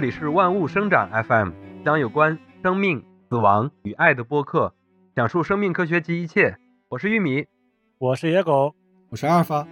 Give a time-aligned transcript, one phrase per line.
[0.00, 1.50] 里是万物生长 FM，
[1.84, 4.72] 将有关生命、死亡与爱的播客，
[5.14, 6.56] 讲述生命科学及一切。
[6.88, 7.46] 我是玉米，
[7.98, 8.74] 我是野狗，
[9.10, 9.68] 我是阿尔法。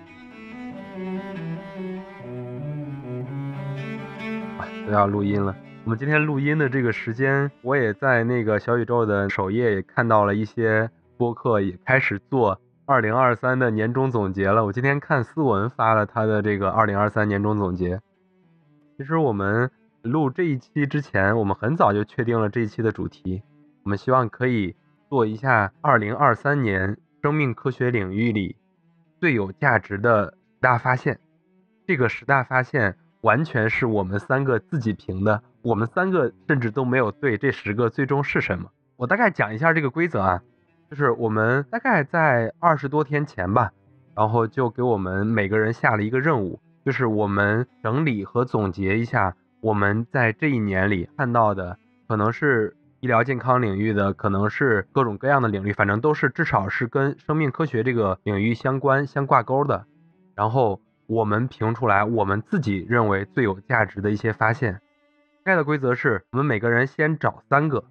[4.86, 5.56] 都要录音了。
[5.84, 14.66] 我们今天录音的这个时间，我也在那个小宇宙的首页也看到了一些播客也开始做二零二三的年终总结了。
[14.66, 17.98] 我今天看思文发了他的这个二零二三年终总结。
[18.98, 19.70] 其实我们
[20.02, 23.42] 录这一期之前，我们很早就确定了这一期的主题。
[23.84, 24.74] 我们希望可以
[25.08, 28.56] 做一下二零二三年生命科学领域里
[29.20, 31.18] 最有价值的十大发现。
[31.86, 32.96] 这个十大发现。
[33.22, 38.70] 完全是我们三个自己评的，我们三个甚至都没有对这十个最终是什么。
[38.94, 40.42] 我大概讲一下这个规则啊，
[40.88, 43.72] 就是我们大概在二十多天前吧，
[44.14, 59.86] 然后就给我们每个人下了一个任务，就是我们整理和总结一下我们在这一年里看到的，可能是医疗健康领域的，可能是各种各样的领域，反正都是至少是跟生命科学这个领域相关相挂钩的，
[60.34, 60.80] 然后。
[61.10, 64.74] 我们评出来我们自己认为最有价值的一些发现。
[65.42, 67.82] 大概的规则是我们每个人先找三个，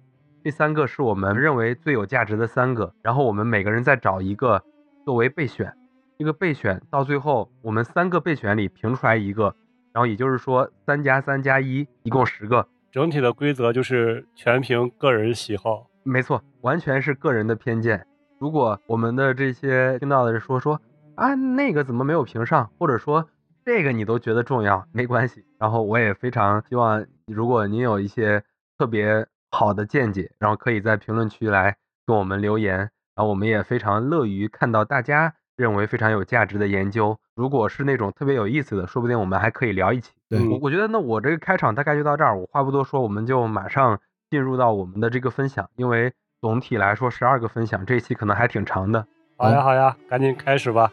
[0.44, 4.62] 这三个是我们认为最有价值的三个，然后我们每个人再找一个
[5.04, 5.74] 作为备选。
[6.16, 9.56] 这个备选到最后，我们三个备选里评出来一个，
[9.92, 12.66] 然后也就是说三加三加一，一共十个。
[12.90, 15.88] 整体的规则就是全凭个人喜好。
[16.02, 18.06] 没错，完全是个人的偏见。
[18.38, 20.80] 如果我们的这些听到的人说说。
[21.18, 22.70] 啊，那个怎么没有评上？
[22.78, 23.28] 或者说
[23.64, 25.44] 这个你都觉得重要，没关系。
[25.58, 28.40] 然后我也非常希望，如果您有一些
[28.78, 32.78] 特别好的见解，然后可以在评论区来跟我们留言。
[32.78, 37.18] 然后我们也非常乐于看到大家认为非常有价值的研究。
[37.34, 40.12] 如果是那种特别有意思的，说不定我们还可以聊一起。
[40.30, 43.98] 对，我我觉得那我这个开场大概就到这儿，我话不多说，我们就马上
[44.30, 45.68] 进入到我们的这个分享。
[45.74, 49.04] 因为总体来说十二个分享，这一期可能还挺长的。
[49.36, 50.92] 好呀好呀，赶紧开始吧。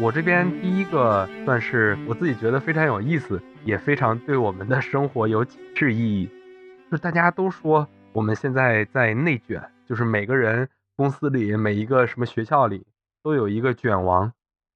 [0.00, 6.28] 我这边第一个算是我自己觉得非常有意思，也非常对我们的生活有启示意义。
[6.90, 12.86] 就是大家都说我们现在在内卷，就是每个人公司里每一个什么学校里
[13.22, 14.32] 都有一个卷王，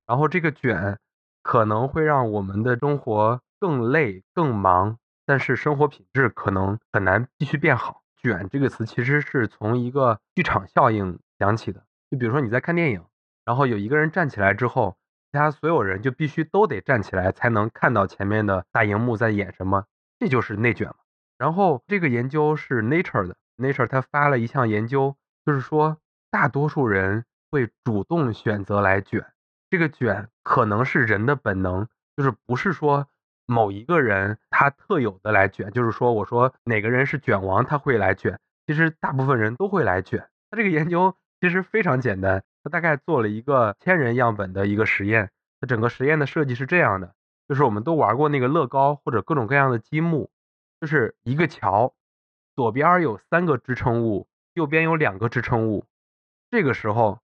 [0.06, 0.98] 然后这个卷
[1.42, 8.02] 可能会让我们的生活更累更忙，但是生活品质可能很难继续变好。
[8.16, 13.04] 卷这个词其实是从一个剧场效应讲起的，就比如说你在看电影，
[13.44, 14.96] 然后有一个人站起来之后。
[15.30, 19.84] 其他所有人就必须都得站起来，才能看到前面的大荧幕在演什么，
[20.18, 20.94] 这就是内卷嘛。
[21.36, 25.98] 然后这个研究是 Nature 的，Nature 他发了一项研究，就是说
[26.30, 29.26] 大多数人会主动选择来卷。
[29.70, 33.06] 这个卷可能是人的本能，就是不是说
[33.46, 40.28] 某一个人他特有的来卷，就是说我说哪个人是卷王他会来卷，其实大部分人都会来卷。
[40.50, 42.42] 他这个研究其实非常简单。
[42.64, 47.14] 他大概做了一个千人样本的一个实验，他整个实验的设计是这样的，
[47.48, 50.28] 就是我们都玩过那个乐高或者各种各样的积木，
[50.80, 51.94] 就是一个桥，
[52.56, 55.86] 左边有三个支撑物，右边有两个支撑物，
[56.50, 57.18] 这个时候，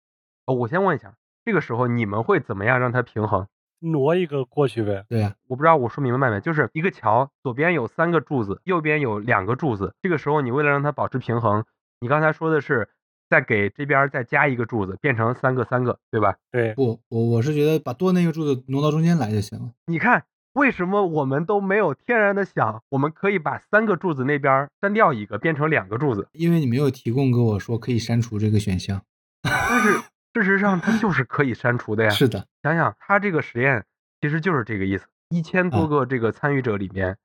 [0.47, 1.15] 我先问一下，
[1.45, 3.47] 这个时候你们会怎么样让它平衡？
[3.81, 5.05] 挪一个过去呗。
[5.09, 6.41] 对呀，我不知道我说明白没？
[6.41, 11.65] 就是一个桥，左边有三个柱子，右边有两个柱子，这个时候你为了让它保持平衡，
[12.01, 12.89] 你刚才说的是。
[13.31, 16.37] 再给这边再加一个柱子，变成三个三个，对吧？
[16.53, 19.73] 对，不，我我是觉得把多那个柱子挪到中间来就行了。
[19.87, 26.29] 你看，为什么我们都没有天然的想，我们可以把三个柱子那边删掉一个，变成两个柱子？
[26.33, 29.03] 因为你没有提供给我说可以删除这个选项。
[29.45, 30.01] 但是
[30.35, 32.11] 事实上，它就是可以删除的呀。
[32.11, 33.85] 是的，想想他这个实验
[34.21, 35.07] 其实就是这个意思。
[35.29, 37.17] 一千多个这个参与者里面，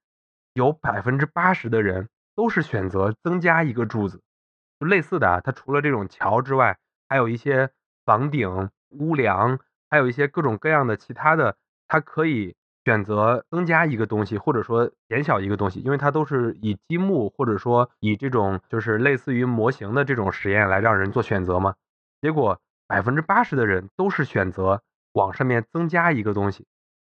[0.54, 4.22] 有百分之八十的人都是选择增加一个柱子。
[4.80, 6.78] 就类似的啊，它除了这种桥之外，
[7.08, 7.70] 还有一些
[8.06, 9.60] 房顶、屋梁，
[9.90, 11.58] 还有一些各种各样的其他的，
[11.88, 12.56] 它可以
[12.86, 21.76] 选择增加一个东西，或者说减小一个东西，因为它都是以积木或者说以这种就是类似于模型的这种实验来让人做选择嘛。
[22.22, 24.82] 结果百分之八十的人都是选择
[25.14, 26.66] 往上面增加一个东西，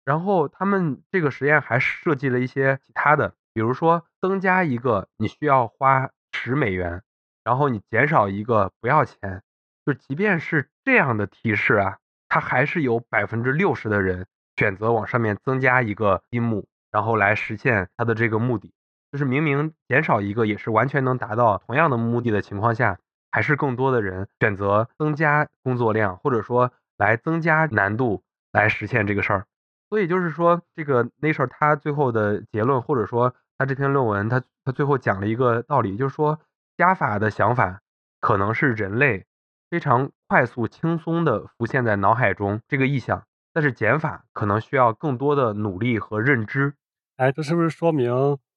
[0.06, 7.04] 然后他们这个实验还设计了一些其他的，比如说增加一个你需要花十美元。
[7.44, 9.42] 然后你减少一个不要钱，
[9.86, 14.28] 就即便是这样的提示啊，它还是有百分之六十的人
[14.58, 18.74] 选择往上面增加一个积木，然后来实现它的这个目的。
[19.14, 23.00] 就是明明减少一个也是完全能达到同样的目的的情况下，
[23.38, 29.46] 还是更多的人选择增加工作量，或者说来增加难度来实现这个事儿。
[29.92, 36.40] 所以就是说，这个 Nature 它最后的结论，或者说他这篇论文，他他最后讲了一个道理，就是说
[36.78, 37.80] 加法的想法
[38.20, 39.28] 可能是人类
[39.70, 43.24] 非常快速、轻松的浮现在脑海中这个意象，
[43.54, 46.74] 但是减法可能需要更多的努力和认知。
[47.18, 48.12] 哎，这是不是说明，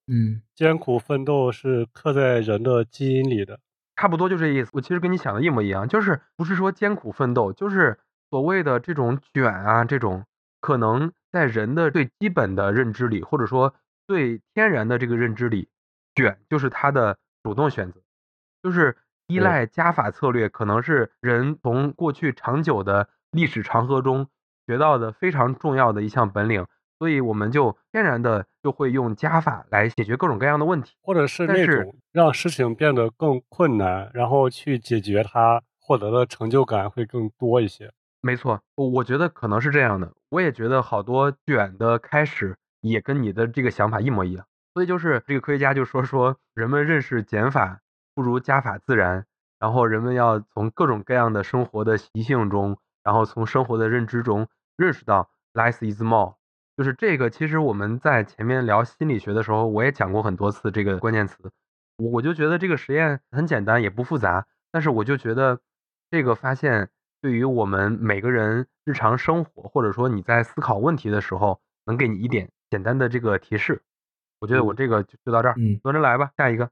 [0.07, 3.61] 嗯，艰苦奋斗是刻在人的基因里的？
[4.01, 4.71] 差不多就这意思。
[4.73, 7.99] 我其实跟你想的一模一样，就是不是说艰苦奋斗，就是
[8.31, 10.25] 所谓的这种卷啊，这种
[10.59, 13.75] 可能在人的最基本的认知里，或者说
[14.07, 15.69] 最天然的这个认知里，
[16.15, 18.01] 卷就是他的主动选择，
[18.63, 24.29] 就是依赖加法策略，可能是人从过去长久的历史长河中
[24.67, 26.67] 学到的非常重要的一项本领，
[26.99, 30.97] 所以我们就天然的就会用加法来解决各种各样的问题。
[31.03, 37.93] 或者是那种让事情变得更困难，然后去解决它，获得的成就感会更多一些。
[38.21, 40.13] 没错，我我觉得可能是这样的。
[40.29, 44.47] 我也觉得好多卷的开始也跟你的这个想法一模一样。
[44.75, 47.81] 所以就是这个科学家就说说，人们认识减法
[48.15, 49.27] 不如加法自然，
[49.59, 54.47] 然后人们要从各种各样的生活的习性中，然后从生活的认知中
[54.77, 56.35] 认识到 less is more。
[56.81, 61.37] 就是这个，其实我们在前面聊心理学的时候，我也讲过很多次这个关键词。
[61.99, 65.61] 我我就觉得这个实验很简单，也不复杂，但是我就觉得
[66.11, 66.89] 这个发现
[67.21, 73.83] 对于我们每个人日常生活，或者说你在思考问题的时候，能给你一点简单的这个提示。
[74.41, 76.71] 我觉得我嗯这个就就到这儿，嗯轮着来吧，下一个。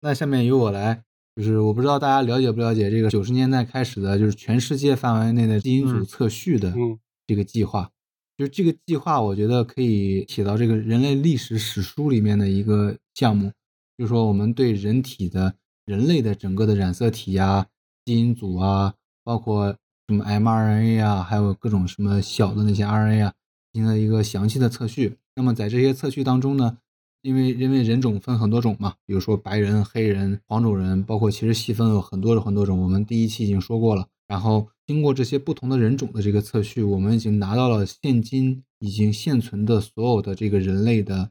[0.00, 1.04] 那下面由我来，
[1.36, 7.90] 就是我不知道大家了解不了解这个九十年代开始的，就是全世界范围内的基因组嗯测序的嗯这个计划。
[8.36, 13.52] 就这个计划，我觉得可以写到这个人类历史史书里面的一个项目，
[13.96, 15.54] 就是说我们对人体的
[15.86, 17.66] 人类的整个的染色体啊、
[18.04, 19.76] 基因组啊，包括
[20.08, 23.34] 什么 mRNA 啊，还有各种什么小的那些 RNA 啊，
[23.72, 25.16] 进行了一个详细的测序。
[25.36, 26.78] 那么在这些测序当中呢，
[27.22, 34.08] 因为因为人种分很多种嘛，比如说白人、黑人、黄种人，包括其实细分有很多很多种，我们第一期已经说过了。
[34.26, 41.30] 然后经过这些不同的人种的这个测序，我们已经拿到了现今已经现存的所有的这个人类的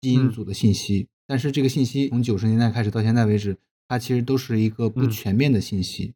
[0.00, 1.08] 基因嗯组的信息。
[1.26, 3.58] 但是这个信息从九十年代开始到现在为止，
[3.88, 6.14] 它其实都是一个不嗯全面的信息。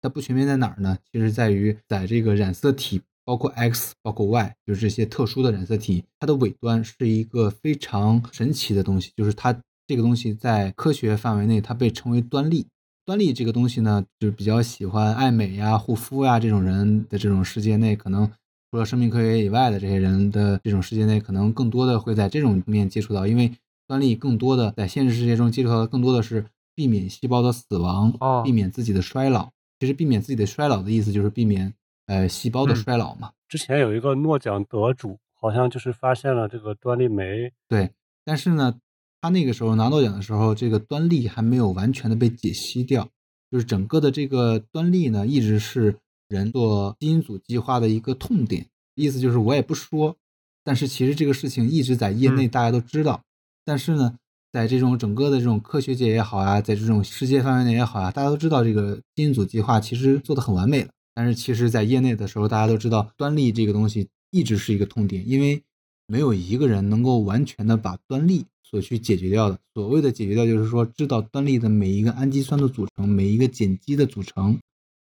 [0.00, 0.98] 它不全面在哪儿呢？
[1.10, 12.66] 其实在于在这个染色体，包括 X、包括 Y，就是这些特殊的染色体，它的尾端是一个非常神奇的东西，就是它这个东西在科学范围内，它被称为端粒。
[13.06, 18.30] 端粒这个东西呢，就是比较喜欢爱美呀、护肤呀这种人的这种世界内，可能
[18.70, 23.52] 除了生命科学以外的这些人的这种世界内，可能更多的会在这种面接触到，因为
[23.86, 29.50] 端粒更多的在现实世界中接触到的更多的是避免细胞的死亡，哦避免自己的衰老。
[29.78, 31.74] 其实避免自己的衰老的意思就是避免
[32.06, 33.32] 呃细胞的嗯衰老嘛。
[33.46, 37.52] 之前有一个诺奖得主，好像就是发现了这个端粒酶。
[37.68, 37.90] 对，
[38.24, 38.76] 但是呢，
[39.24, 43.08] 他那个时候拿诺奖的时候，这个端粒还没有完全的被解析掉，
[43.50, 45.96] 就是整个的这个端粒呢，一直是
[46.28, 48.66] 人做基因组计划的一个痛点。
[48.94, 50.14] 意思就是我也不说，
[50.62, 53.22] 但是其实这个事情一直在业内嗯大家都知道，
[53.64, 54.14] 但是呢，
[54.52, 60.90] 在这种整个的这种科学界也好啊，在这种世界范围内也好啊，大家都知道这个基因组计划其实做的很完美了。
[61.14, 65.62] 但是其实，在业内的时候，大家都知道端粒这个东西一直是一个痛点，因为
[66.06, 69.58] 没有一个人能够完全的把端粒所去解决掉的。
[69.72, 74.58] 所谓的解决掉，就是说知道端粒的每一个氨基酸的组成，每一个碱基的组成，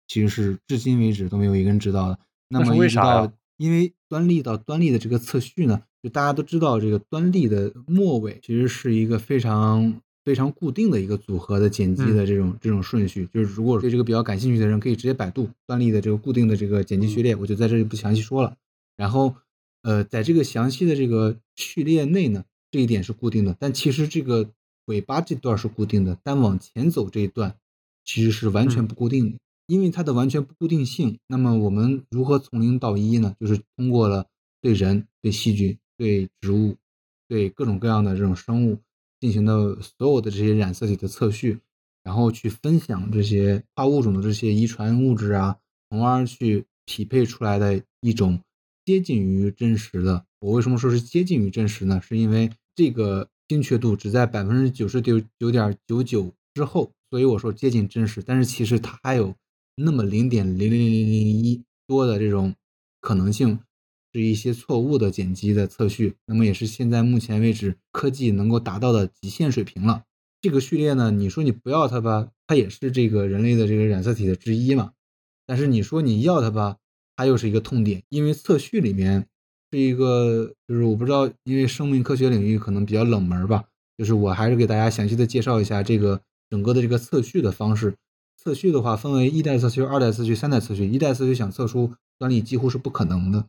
[0.09, 2.19] 其实是至今为止都没有一个人知道的。
[2.49, 13.29] 那么为啥呀因为端粒到端粒的这个测序呢，就大家都知道，这个端粒的末尾其实是一个非常非常固定的一个组合的碱基的这种、这种顺序。
[13.35, 18.57] 就是如果对这个比较感兴趣的人，可以直接百度端粒的这个固定的这个碱基序列，我就在这里不详细说了。
[18.97, 19.35] 然后，
[19.83, 24.51] 呃，在这个详细的这个序列内呢，这一点是固定的，但其实这个
[24.87, 27.57] 尾巴这段是固定的，但往前走这一段
[28.05, 29.39] 其实是完全嗯不固定的。
[29.67, 33.37] 因为它的完全不固定性，那么我们如何从零到一呢？
[33.39, 34.27] 就是通过了
[34.61, 36.77] 对人、对细菌、对植物、
[37.29, 38.79] 对各种各样的这种生物
[39.21, 41.61] 进行的所有的这些染色体的测序，
[42.03, 45.59] 然后去分享这些跨物种的这些遗传物质啊，
[45.89, 48.41] 从而去匹配出来的一种
[48.85, 50.27] 接近于真实的。
[50.41, 52.01] 我为什么说是接近于真实呢？
[52.03, 58.23] 是因为这个精确度只在百分之九十九点九九之后，所以我说接近真实。
[58.23, 59.35] 但是其实它还有
[59.77, 62.55] 那么零点零零零零零一多的这种
[63.01, 63.59] 可能性，
[64.15, 66.17] 是一些错误的碱基的测序。
[66.27, 70.05] 那么也是现在目前为止科技能够达到的极限水平了。
[70.41, 74.93] 这个序列呢，你说你不要它吧，它也是这个人类的这个染色体的之一嘛。
[75.45, 76.79] 但是你说你要它吧，
[77.15, 79.27] 它又是一个痛点，因为测序里面
[79.71, 83.65] 是一个，就是我不知道，因为生命科学领域可能比较冷门吧，
[83.97, 87.95] 就是我还是给大家详细的介绍一下这个整个的这个测序的方式。
[88.37, 90.89] 测序的话分为一代测序、二代测序、三代测序。
[90.89, 93.47] 一代测序想测出端粒几乎是不可能的，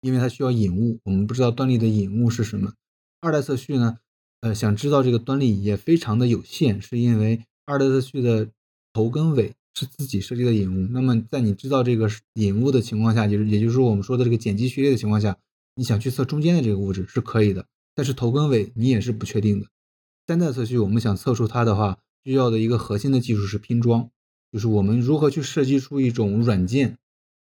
[0.00, 2.72] 因为它需要引物，我们不知道端粒的引物是什么。
[3.20, 3.98] 二代测序呢，
[4.40, 8.48] 呃，想知道这个端粒也非常的有限，是因为二代测序的
[8.92, 10.88] 头跟尾是自己设计的引物。
[10.88, 15.36] 那么在你知道这个引物的情况下，就是也就是说我们说的这个碱基序列的情况下，
[15.74, 19.66] 你想去测中间的这个物质是可以的，但是头跟尾你也是不确定的。
[20.26, 21.98] 三代测序我们想测出它的话。
[22.24, 24.08] 需要的一个核心的技术是拼装，
[24.52, 26.96] 就是我们如何去设计出一种软件，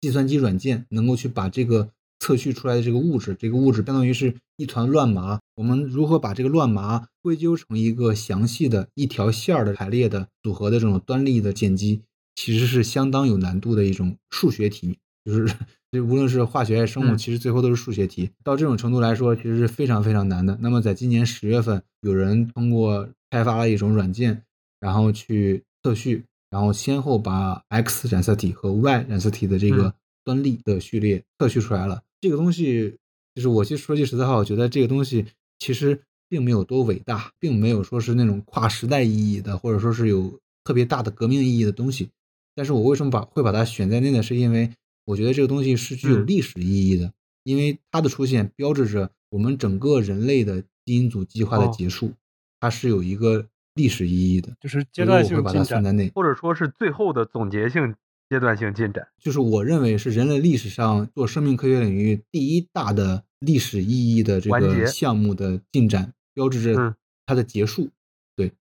[0.00, 12.02] 计算机软件能够去把这个测序出来的这个物质，这个物质相当于是一团乱麻，我们如何把这个乱麻归咎成一个详细的一条线儿的排列的组合的这种端粒的碱基，
[12.40, 15.54] 其实是相当有难度的一种数学题，就是
[15.92, 18.30] 这无论是化学还是生物，其实最后都是数学题。
[18.42, 20.56] 到这种程度来说，其实是非常非常难的。
[20.60, 24.42] 那么在今年十月份，有人通过开发了一种软件。
[24.80, 29.94] 然后去测序，然后先后把 X 染色体和 Y 染色体的这个
[30.24, 32.02] 端粒的序列测序出来了。
[32.22, 32.96] 这个东西，
[33.34, 35.26] 就是我其实说句实在话，我觉得这个东西
[35.58, 42.08] 其实并没有多伟大，并没有说是那种跨时代意义的，或者说是有特别大的革命意义的东西。
[42.60, 44.22] 但是我为什么把会把它选在内呢？
[44.22, 44.70] 是因为
[45.06, 47.10] 我觉得这个东西是具有历史意义的，
[47.42, 52.12] 因为它的出现标志着我们整个人类的基因组计划的结束，
[52.60, 53.46] 它是有一个。
[53.74, 57.94] 历史意义的，就是阶段性把它算在内，或者说是最后的总结性
[58.28, 59.06] 阶段性进展。
[59.16, 67.88] 就是我认为是人类历史上做生命科学领域第一大的历史意义的这个项目的进展，标志着它的结束。
[68.34, 68.52] 对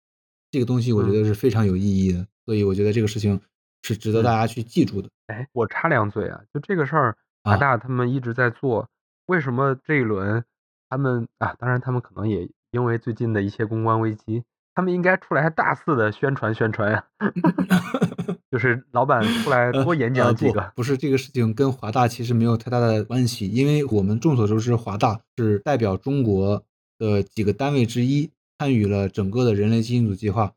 [0.51, 3.41] 这个东西，我觉得是非常有意义的，所以我觉得这个事情
[3.83, 5.09] 是值得大家去记住的。
[5.27, 8.89] 哎，我插两嘴啊，就这个事儿，华大他们一直在做，
[9.27, 10.45] 为什么这一轮
[10.89, 11.55] 他们啊？
[11.59, 14.45] 当然，他们可能也因为最近的一些公关危机。
[14.75, 17.05] 他们应该出来大肆的宣传宣传呀，
[18.49, 20.73] 就是老板出来多演讲几个。
[20.77, 26.63] 不是这个事情跟华大其实没有太大的关系，因为我们众所周知，华大是代表中国
[26.97, 30.53] 的几个单位之一，参与了整个的人类基因组计划。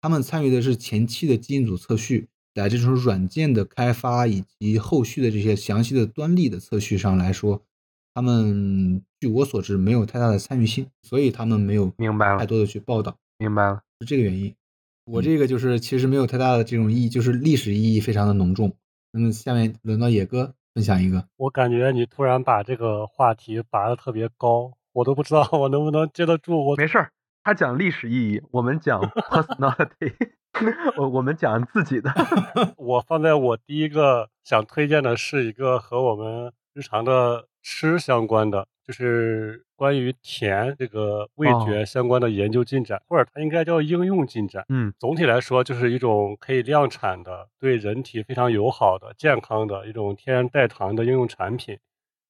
[0.00, 2.28] 他们参与的是前期的基因组测序，
[2.62, 7.62] 在这种软件的开发以及后续的这些详细的端粒的测序上来说。
[8.14, 13.16] 他们据我所知没有太大的参与性，所以他们没有明白了太多的去报道。
[13.38, 14.52] 明白了，是这个原因。
[15.04, 18.72] 我这个就是其实没有太大的这种意义，就是历史意义非常的浓重。
[19.12, 21.28] 那么下面轮到野哥分享一个。
[21.36, 26.66] 我感觉你突然把这个话题拔得特别高，我都不知道我能不能接得住。
[26.66, 27.12] 我没事儿，
[27.48, 29.00] 他讲历史意义，我们讲
[29.32, 30.12] personality，
[30.98, 32.12] 我我们讲自己的。
[32.76, 37.46] 我放在我第一个想推荐的是一个和我们日常的。
[37.60, 44.64] 吃相关的，就是关于甜这个味觉相关的研究进展，或者它应该叫应用进展。
[44.70, 51.78] 嗯，总体来说，就是一种可以量产的、对人体非常友好的、健康的一种天然代糖的应用产品，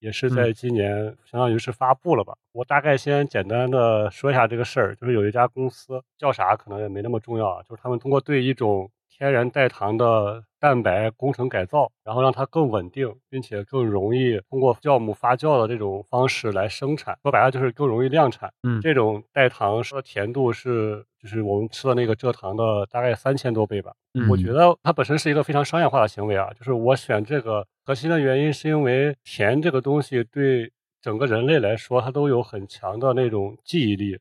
[0.00, 2.34] 也是在今年相当于是发布了吧。
[2.52, 17.18] 我大概先简单的说一下这个事儿，就是有一家公司叫啥可能也没那么重要啊，就是他们通过对一种天然代糖的蛋白工程改造，然后让它更稳定，并且更容易通过酵母发酵的这种方式来生产。
[17.22, 18.52] 说白了就是更容易量产。
[18.62, 23.92] 嗯，这种代糖的甜度是就是我们吃的那个蔗糖的大概三千多倍吧。
[24.14, 26.48] 嗯，我觉得它本身是一个非常商业化的行为啊。
[26.54, 30.70] 就是我选这个核心的原因是因为甜这个东西对
[31.02, 34.18] 整个人类来说，它都有很强的那种记忆力，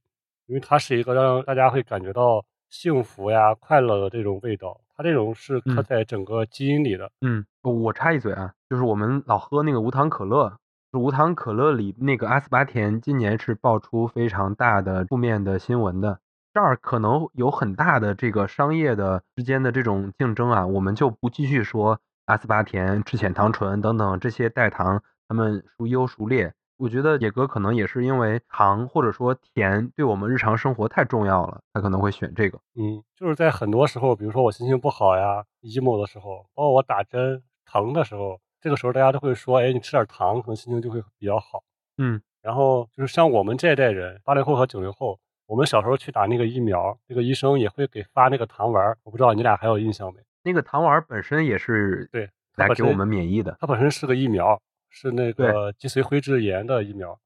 [0.47, 4.79] 因为它是一个让大家会感觉到幸福呀、快乐的这种味道。
[4.95, 7.11] 它这种是刻在整个基因里的。
[7.21, 10.57] 嗯，我插一嘴啊，就是我们老喝那个无糖可乐，
[10.93, 16.19] 无糖可乐里那个阿斯巴甜，今年是爆出非常大的负面的新闻的。
[16.57, 26.51] 这儿可能有很大的这个商业的之间的这种竞争啊，我们就不继续说阿斯巴甜、赤藓糖醇等等这些代糖，它们孰优孰劣。
[26.77, 32.57] 我觉得野哥可能也是因为糖或者说甜对我们日常生活太重要了，他可能会选这个。
[32.73, 41.61] 嗯，就是在很多时候，比如说我心情不好呀、emo 的时候，包括我打针疼的时候，这个时候大家都会说：“哎，你吃点糖，可能心情就会比较好。”
[42.01, 48.97] 嗯，然后就是像我们这一代人，八零后和九零后，我们小时候去打那个疫苗，那个医生也会给发那个糖丸儿。
[49.03, 50.21] 我不知道你俩还有印象没？
[50.43, 54.61] 那个糖丸本身也是对来给我们免疫的，它本身是个疫苗。
[54.89, 57.19] 是那个脊髓灰质炎的疫苗，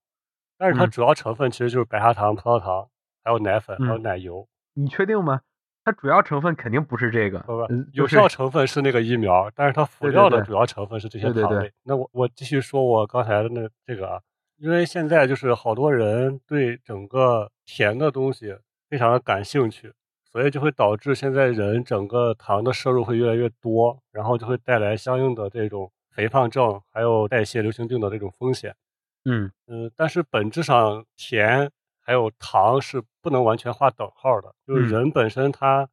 [0.57, 2.89] 但是它主要成分其实就是白砂糖、葡萄糖，
[3.23, 4.45] 还有奶粉，还有奶油。
[4.73, 5.41] 你确定吗？
[5.85, 11.71] 它主要成分肯定不是这个，不不嗯，有效成分是那个疫苗，但是它辅料的主要成分是这些对对对糖类。
[11.83, 14.19] 那我我继续说我刚才的那这个啊，
[14.61, 18.55] 因为现在就是好多人对整个甜的东西
[18.87, 19.91] 非常的感兴趣，
[20.31, 28.75] 所以就会导致现在人整个糖的摄入会越来越多，然后就会带来相应的这种肥胖症，还有代谢流行病的这种风险。
[29.25, 35.89] 嗯嗯，但是本质上甜还有糖是不能完全划等号的，就是嗯人本身他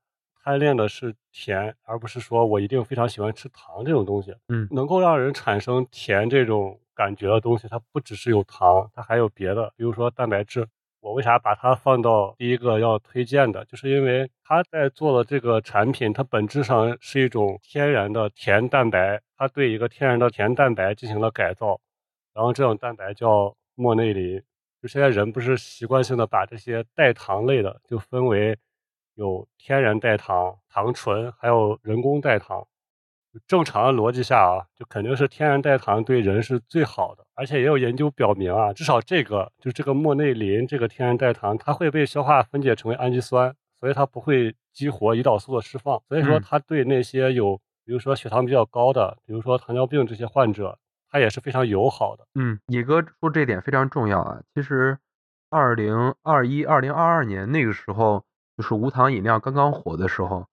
[0.49, 4.35] 贪恋的是甜，而不是说我一定非常喜欢吃糖这种东西。
[4.49, 10.67] 嗯能够让人产生甜这种感觉的东西，它不只是有糖，它还有别的，比如说蛋白质。
[11.01, 13.63] 我为啥把它放到第一个要推荐的？
[13.67, 21.79] 就是因为它在做的这个产品，它本质上是一种天然的甜蛋白，它对一个天然的甜蛋白进行了改造，
[22.33, 24.43] 然后这种蛋白叫莫内林。
[24.81, 28.57] 就现在人不是习惯性的把这些代糖类的就分为
[29.19, 32.65] 有天然代糖、糖醇，还有人工代糖。
[33.49, 50.79] 正常的逻辑下啊，就肯定是天然代糖对人是最好的，而且也有研究表明啊，至少这个就这个莫内林这个天然代糖，它会被消化分解成为氨基酸，所以它不会激活胰岛素的释放，所以说嗯它对那些有比如说血糖比较高的，比如说糖尿病这些患者，
[51.11, 52.25] 它也是非常友好的。
[52.35, 54.41] 嗯，野哥说这点非常重要啊。
[54.55, 54.99] 其实，
[55.51, 58.25] 二零二一、二零二二年那个时候，
[58.59, 60.47] 就是无糖饮料刚刚火的时候，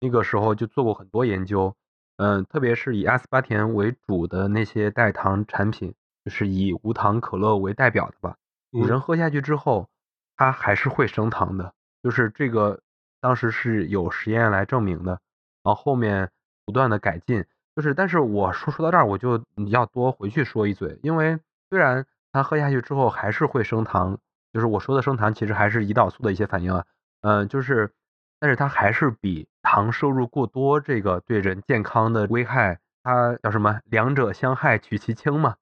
[0.00, 1.74] 那个时候就做过很多研究，
[2.16, 8.36] 嗯，特别是以阿斯巴甜为主的那些代糖产品，就是以无糖可乐为代表的吧。
[8.72, 9.88] 嗯人喝下去之后，
[10.36, 12.80] 它还是会升糖的，就是这个
[13.20, 15.20] 当时是有实验来证明的，
[15.62, 16.30] 然后后面
[16.66, 17.44] 不断的改进。
[17.76, 21.38] 就是，但是我说说到这儿，我就要多回去说一嘴，因为
[21.70, 24.18] 虽然它喝下去之后还是会升糖，
[24.52, 26.84] 就是我说的升糖其实还是胰岛素的一些反应啊，
[27.22, 27.92] 嗯、就是，
[28.38, 33.80] 但是它还是比糖摄入过多这个对人健康的危害，它叫什么？
[33.84, 35.56] 两者相害取其轻嘛，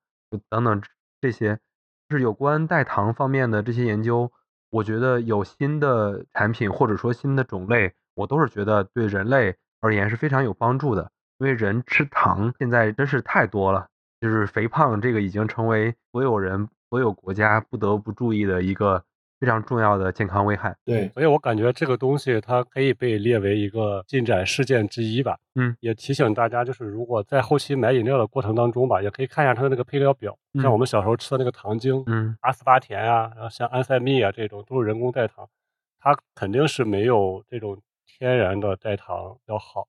[0.49, 0.83] 等等
[1.21, 1.59] 这些，
[2.09, 4.33] 就是有关代糖方面的这些研究，
[4.71, 11.13] 我觉得有新的产品或者说新的种类，我都是觉得对人类而言是非常有帮助的。
[11.39, 13.89] 因为人吃糖现在真是太多了，
[14.21, 19.05] 就是肥胖这个已经成为所有人、所有国家不得不注意的一个
[19.41, 20.77] 非常重要的健康危害。
[20.85, 25.39] 对，所以我感觉这个东西它可以被列为一个进展事件之一吧。
[25.55, 35.49] 嗯，也提醒大家，就是如果在后期买饮料的过程当中吧，也可以看一下它的那个配料表，嗯像我们小时候吃的那个糖精，嗯阿斯巴甜啊，然后像安赛蜜啊这种都是人工代糖，
[35.99, 39.89] 它肯定是没有这种天然的代糖要好。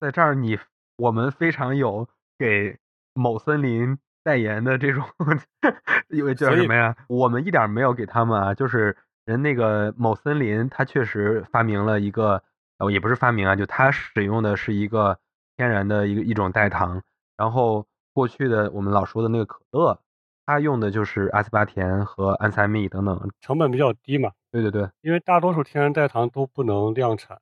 [0.00, 0.58] 在这儿你
[0.96, 2.06] 我们非常有
[2.36, 2.76] 给
[3.14, 3.96] 某森林
[4.28, 5.02] 代言的这种，
[6.10, 6.94] 因为叫什么呀？
[7.08, 12.42] 我们一点没有给他们啊，就是人那个某森林，他确实发明了一个，
[12.76, 15.18] 呃，也不是发明啊，就他使用的是一个
[15.56, 17.00] 天然的一个一种代糖，
[17.38, 19.98] 然后过去的我们老说的那个可乐，
[20.44, 23.30] 它用的就是阿斯巴甜和安赛蜜等等。
[23.40, 27.40] 成本比较低嘛，对对对，因为大多数天然代糖都不能量产，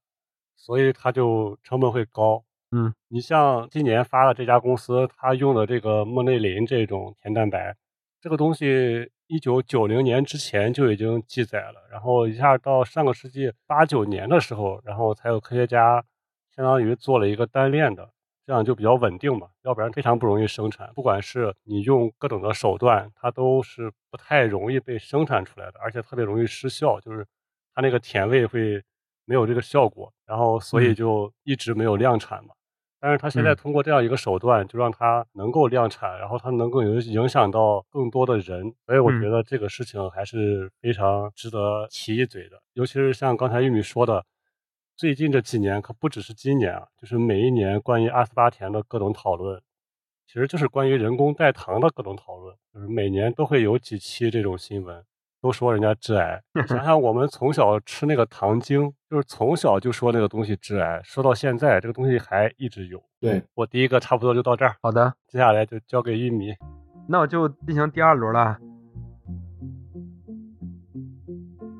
[0.56, 2.44] 所以它就成本会高。
[2.76, 7.74] 嗯，你像今年发的这家公司，它用的这个莫内林这种甜蛋白，
[8.20, 16.04] 这个东西一九九零年之前就已经记载了，然后一下到上个世纪八九年的时候，然后才有科学家
[16.54, 18.10] 相当于做了一个单链的，
[18.44, 20.92] 这样就比较稳定嘛，要不然非常不容易生产。
[20.94, 27.26] 不管是你用各种的手段，它都是不太容易被生产出来的，而且特别容易失效，就是
[27.74, 28.82] 它那个甜味会
[29.24, 32.50] 没有这个效果，然后所以嗯就一直没有量产嘛。
[33.06, 42.60] 但是它现在嗯通过这样一个手段，就让它能够量产，然后它能够影影响到更多的人，所以我嗯觉得这个事情还是非常值得提一嘴的。
[42.72, 44.26] 尤其是像刚才玉米说的，
[44.96, 49.62] 最近这几年可不只是今年啊，就是每一年关于阿斯巴甜的各种讨论，
[50.26, 55.04] 其实就是关于人工代糖的各种讨论，就是每年都会有几期这种新闻，
[55.46, 56.42] 都说人家致癌。
[56.54, 63.00] 你想 想，我们从小吃那个糖精，就是从小就说那个东西致癌，说到现在，这个东西还一直有。
[63.20, 66.52] 对，我第一个差不多就到这儿，好的，接下来就交给玉米。
[67.08, 68.58] 那我就进行第二轮了。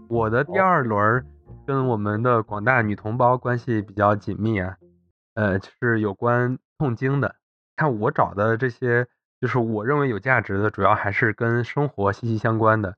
[0.09, 1.27] 我的第二轮
[1.67, 4.77] 跟我们的广大女同胞关系比较紧密啊，
[5.35, 7.35] 呃，就是有关痛经的。
[7.75, 9.09] 看我找的这些，
[9.41, 12.95] 就是我认为有价值的，主要还是跟生活息息相关的。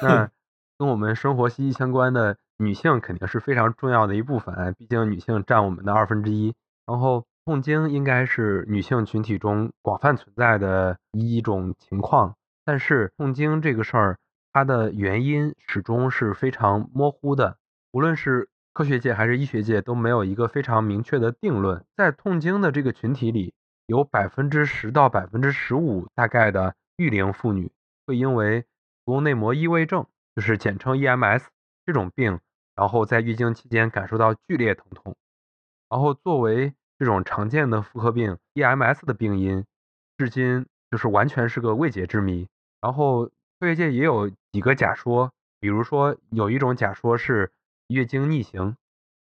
[0.00, 0.30] 那
[0.78, 6.54] 跟我们生活息息相关的女性肯定是非常重要的一部分，毕竟女性占我们的二分之一。
[6.86, 12.34] 然后痛经应该是女性群体中广泛存在的一种情况，
[12.64, 14.18] 但是痛经这个事儿，
[14.52, 17.56] 它的原因始终是非常模糊的。
[17.92, 21.84] 无论是科学界还是医学界都没有一个非常明确的定论。
[21.96, 23.52] 在痛经的这个群体里，
[23.86, 27.72] 有百分之十到百分之十五大概的育龄妇女
[28.06, 28.64] 会因为
[29.08, 31.46] 子宫内膜异位症，就是简称 EMS
[31.86, 32.40] 这种病，
[32.74, 35.16] 然后在月经期间感受到剧烈疼痛。
[35.88, 39.64] 然后作为这种常见的妇科病，EMS 的病因
[40.18, 42.48] 至今就是完全是个未解之谜。
[42.82, 43.24] 然后
[43.58, 47.50] 科学界也有几个假说，比如说有一种假说是。
[47.86, 48.76] 月经逆行，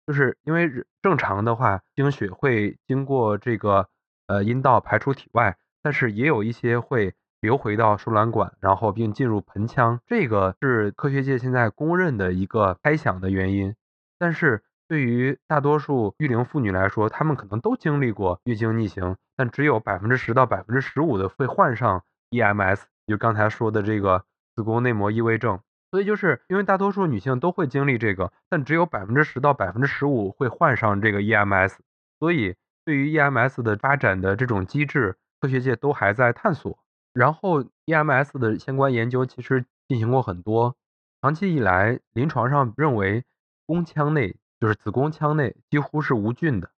[0.06, 3.90] 就是因为正常的话，经血会经过这个
[4.26, 13.74] 呃阴道排出体外，但是也有一些会流回到输卵管，然后并进入盆腔，这个是科学界现在公认的一个猜想的原因。
[14.18, 24.24] 但是对于大多数育龄妇女来说，她们可能都经历过月经逆行，但只有百分之十到百分之十五的会患上 EMS，就刚才说的这个
[24.56, 25.60] 子宫内膜异位症。
[25.90, 31.74] 所以就是因为大多数女性都会经历这个，但只有百分之十到百分之十五会患上这个 EMS。
[32.18, 36.78] 所以对于 EMS 的发展的这种机制，科学界都还在探索。
[37.14, 40.76] 然后 EMS 的相关研究其实进行过很多，
[41.22, 43.24] 长期以来临床上认为
[43.64, 46.70] 宫腔内就是子宫腔内几乎是无菌的，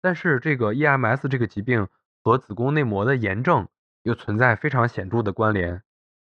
[0.00, 1.86] 但是这个 EMS 这个疾病
[2.24, 3.68] 和子宫内膜的炎症
[4.02, 5.82] 又存在非常显著的关联。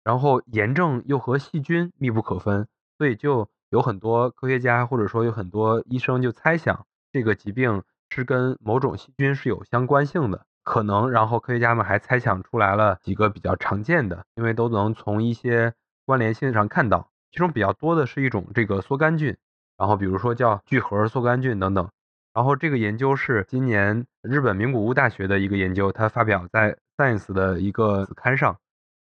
[0.04, 11.10] 然后炎症又和细菌密不可分，所以就有很多科学家或者说有很多医生就猜想这个疾病是跟某种细菌是有相关性的，可能。
[11.10, 15.74] 然后科学家们还猜想出来了几个比较常见的，因为都能从一些
[16.06, 19.38] 关联性上看到，其中比较多的是一种这个缩杆菌，
[19.78, 21.90] 然后比如说叫聚合缩杆菌等等。
[22.34, 28.58] 然后这个研究是今年日本名古屋大学的一个研究，它发表在 Science 的一个子刊上。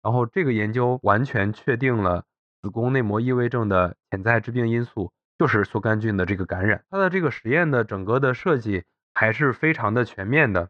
[0.02, 2.24] 然后这个研究完全确定了
[2.62, 6.86] 子宫内膜异位症的潜在致病因素就是缩杆菌的这个感染。
[6.90, 10.70] 它的这个实验的整个的设计还是非常的全面的。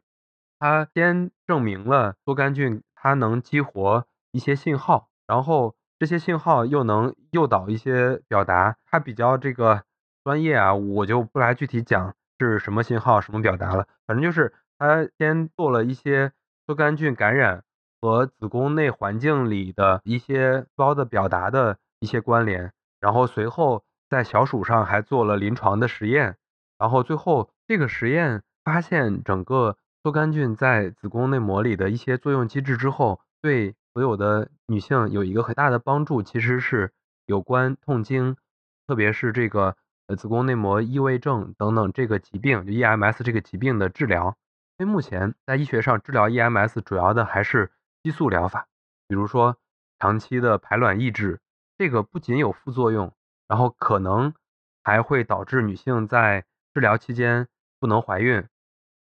[0.60, 8.78] 它先证明了缩杆菌它能激活一些信号，然后这些信号又能诱导一些表达。
[8.86, 9.84] 它比较这个
[10.24, 13.88] 专业啊，我就不来具体讲是什么信号、什么表达了。
[14.06, 16.32] 反正就是它先做了一些
[16.65, 17.63] 缩杆菌感染。
[18.00, 26.38] 和子宫内环境里的一些高的表达的一些关联，然后随后在小鼠上还做了临床的实验，
[26.78, 36.93] 然后最后这个实验发现整个缩杆菌在子宫内膜里的一些作用机制之后，对所有的女性有一个很大的帮助，其实是
[37.26, 38.38] 有关痛经，
[38.88, 39.76] 特别是这个
[40.08, 44.38] 呃子宫内膜异位症等等这个疾病，就 EMS 这个疾病的治疗。
[44.78, 47.70] 因为目前在医学上治疗 EMS 主要的还是。
[48.02, 48.67] 激素疗法，
[49.10, 49.58] 比如说
[50.00, 51.41] 长期的排卵抑制，
[51.78, 53.12] 这个不仅有副作用，
[53.50, 54.34] 然后可能
[54.86, 57.50] 还会导致女性在治疗期间
[57.82, 58.46] 不能怀孕。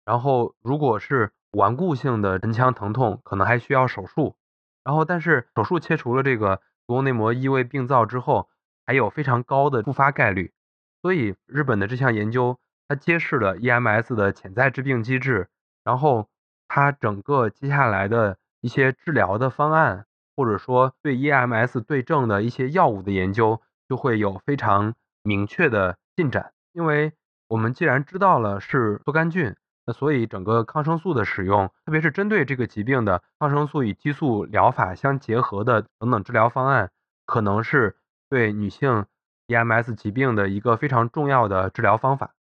[0.05, 4.37] 然后如果是顽固性的盆腔疼痛，可能还需要手术。
[4.85, 8.49] 然后但是手术切除了这个子宫内膜异位病灶之后，
[8.87, 10.53] 还有非常高的复发概率。
[11.01, 15.49] 所以日本的这项研究，它揭示了 EMS 的潜在致病机制，
[15.85, 16.29] 然后
[16.69, 18.39] 它整个接下来的。
[18.65, 26.53] 一些治疗的方案，或者说对 EMS 对症的一些药物的研究，就会有非常明确的进展。
[26.73, 27.13] 因为
[27.49, 36.91] 我们既然知道了是缩杆菌，那所以整个抗生素的使用，特别是针对这个疾病的抗生素与激素疗法相结合的等等治疗方案，
[37.27, 37.97] 可能是
[38.29, 39.07] 对女性
[39.49, 42.35] EMS 疾病的一个非常重要的治疗方法。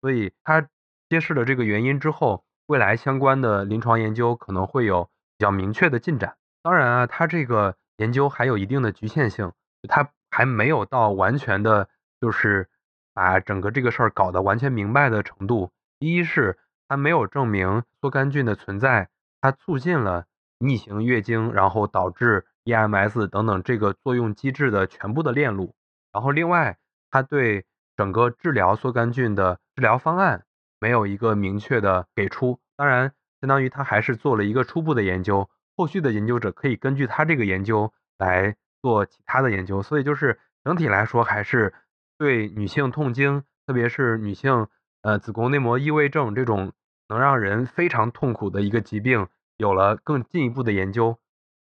[0.00, 0.68] 所以它
[1.08, 5.10] 揭示了这个原因之后，未来相关的临床研究可能会有。
[5.40, 9.52] 比较明确的进展，当然啊，它这个研究还有一定的局限性，
[9.88, 11.88] 它还没有到完全的，
[12.20, 12.68] 就是
[13.14, 15.70] 把整个这个事儿搞得完全明白的程度。
[16.00, 16.58] 一是
[16.88, 20.24] 它没有证明缩杆菌的存在，它促进了
[20.58, 25.74] 逆行月经，然后导致 EMS 等等这个作用机制的全部的链路。
[26.12, 26.78] 然后另外，
[27.10, 30.44] 它对整个治疗缩杆菌的治疗方案
[30.80, 32.58] 没有一个明确的给出。
[32.76, 33.12] 当然。
[33.40, 41.72] 相当于他还是做了一个初步的研究，后续的研究者可以根据他这个研究来做其他的研究，所以就是整体来说还是
[42.18, 44.66] 对女性痛经，特别是女性
[45.02, 46.72] 呃子宫内膜异位症这种
[47.08, 51.16] 能让人非常痛苦的一个疾病有了更进一步的研究，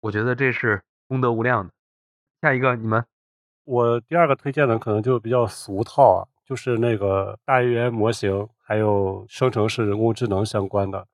[0.00, 1.72] 我觉得这是功德无量的。
[2.42, 3.04] 下一个你们，
[3.64, 11.06] 我第二个推荐的可能就比较俗套啊，就是那个大语言模型还有生成式人工智能相关的。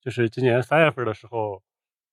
[0.00, 1.60] 就是今年三月份的时候，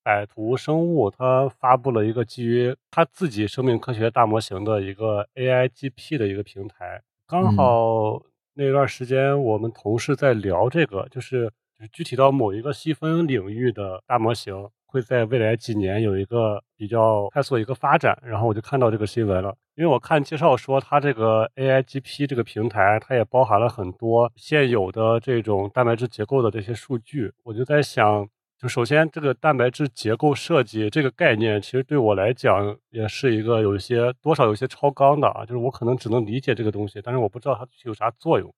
[0.03, 7.03] 百图生物它发布了一个基于它自己生命科学大模型的一个 AI GP 的一个平台。
[7.27, 8.21] 刚好
[8.57, 11.45] 那段时间我们同事在聊这个，就是
[11.77, 14.67] 就是具体到某一个细分领域的大模型。
[14.89, 19.53] 会在未来几年有一个比较快速的一个发展，然后我就看到这个新闻了。
[19.75, 27.33] 因为我看介绍说，它这个 AIGP 这个平台，它也包含了很多现有的这种蛋白质结构的这些数据。
[27.43, 28.25] 我就在想，
[28.59, 38.51] 就首先这个蛋白质结构设计这个概念，其实对我来讲也是一个有一些多少有些超纲的啊，就是我可能只能理解这个东西，但是我不知道它具体有啥作用。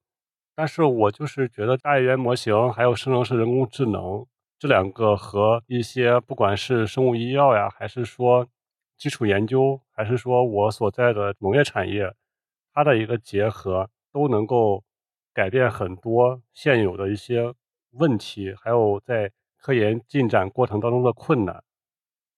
[0.55, 4.25] 但是我就是觉得大语言模型还有生成式人工智能。
[4.57, 8.47] 这两个和一些不管是生物医药呀，还是说
[8.97, 12.13] 基础研究，还是说我所在的农业产业，
[12.73, 14.83] 它的一个结合，都能够
[15.33, 17.53] 改变很多现有的一些
[17.91, 19.31] 问题，还有在
[19.61, 21.63] 科研进展过程当中的困难。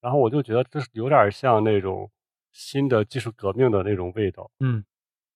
[0.02, 2.10] 然后我就觉得这是有点像那种
[2.52, 4.50] 新的技术革命的那种味道。
[4.60, 4.84] 嗯。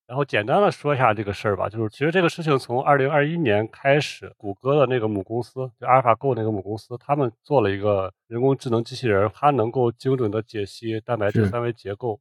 [0.08, 12.20] 然后简单的说一下这个事儿吧，就是其实这个事情从二零二一年开始，谷歌的那个母公司就阿尔法 Go 那个母公司，他们做了一个人工智能机器人，它能够精准的解析蛋白质三维结构。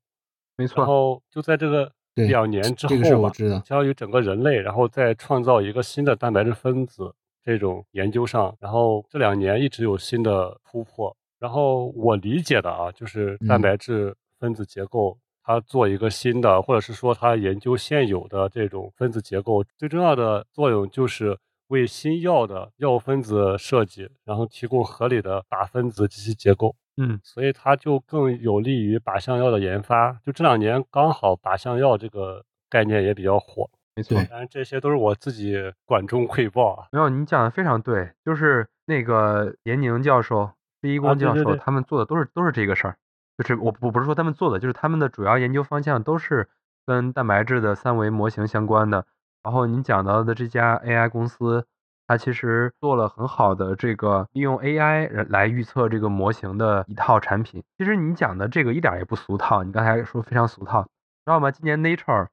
[0.58, 0.80] 没错。
[0.80, 7.14] 然后就在这个两年之后吧，相当于整个人类，然后再创造一个新的蛋白质分子
[7.46, 11.16] 这种研究上，然后这两年一直有新的突破。
[11.40, 15.18] 然后我理解的啊，就是蛋白质分子结构。
[15.48, 26.76] 它做一个新的，或者是说它研究现有的这种分子结构，最重要的作用就是为新药的药分子设计，然后提供合理的靶分子及其结构。
[26.98, 30.14] 嗯，所以它就更有利于靶向药的研发。
[30.26, 33.70] 就这两年刚好靶向药这个概念也比较火。
[33.96, 35.56] 没错，当然这些都是我自己
[35.86, 36.88] 管中窥豹啊。
[36.92, 42.98] 没有，你讲的非常对，就是那个严宁教授、施一公教授他们做的都是都是这个事儿。
[43.38, 46.50] 就是我我不是说他们做的，就是他们的主要研究方向都是
[46.86, 49.06] 跟蛋白质的三维模型相关的。
[49.44, 51.66] 然后您讲到的这家 AI 公司，
[52.08, 57.64] 它其实做了很好的这个利用 AI 来预测这个模型的一套产品。
[57.78, 60.88] 其实你讲的这个一点也不俗套，你刚才说非常俗套，知
[61.26, 61.52] 道吗？
[61.52, 62.28] 今年 Nature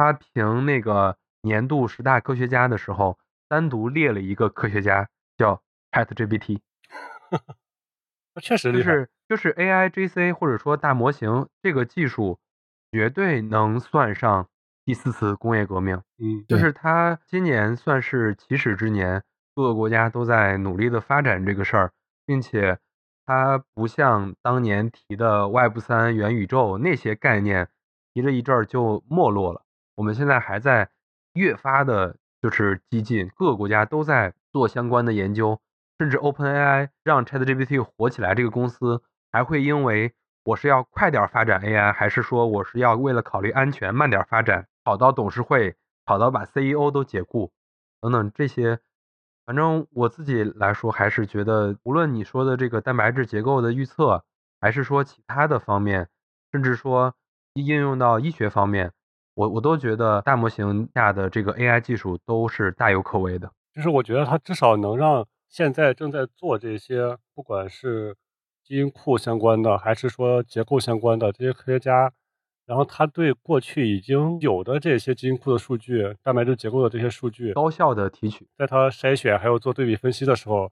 [0.00, 3.18] 它评那个年度十大科学家的时候，
[3.50, 6.60] 单独列了一个科学家叫 ChatGPT。
[8.40, 12.38] 确实就是就是 A I G C 或者说大模型这个技术，
[12.90, 14.48] 绝对能算上
[14.86, 16.00] 第四次工业革命。
[16.16, 19.22] 嗯，就是它今年算是起始之年，
[19.54, 21.92] 各个国家都在努力的发展这个事儿，
[22.24, 22.78] 并且
[23.26, 27.68] 它不像当年提的 Web 三、元宇宙那些概念，
[28.14, 29.62] 提了一阵儿就没落了。
[29.94, 30.90] 我们现在还在
[31.34, 35.60] 越发的就是激进，各个国家都在做相关的研究。
[35.98, 45.76] 甚至 OpenAI 让 ChatGPT 火起来，这个公司还会因为我是要快点发展 AI，还是说我是要为了考虑安全慢点发展，跑到董事会，
[46.06, 47.52] 跑到把 CEO 都解雇
[48.00, 48.80] 等等这些，
[49.44, 54.24] 反正我自己来说还是觉得，无论你说的这个蛋白质结构的预测，
[54.58, 56.08] 还是说其他的方面，
[56.50, 57.14] 甚至说
[57.52, 58.92] 应用到医学方面，
[59.40, 63.50] 我我都觉得大模型下的这个 AI 技术都是大有可为的。
[63.74, 65.26] 就是我觉得它至少能让。
[65.52, 68.16] 现在正在做这些，不管是
[68.62, 72.12] 基因库相关的，还是说结构相关的这些科学家，
[72.66, 80.70] 然后他对过去已经有的这些基因库的数据、蛋白质结构的这些数据高效的提取，在他筛选还有做对比分析的时候，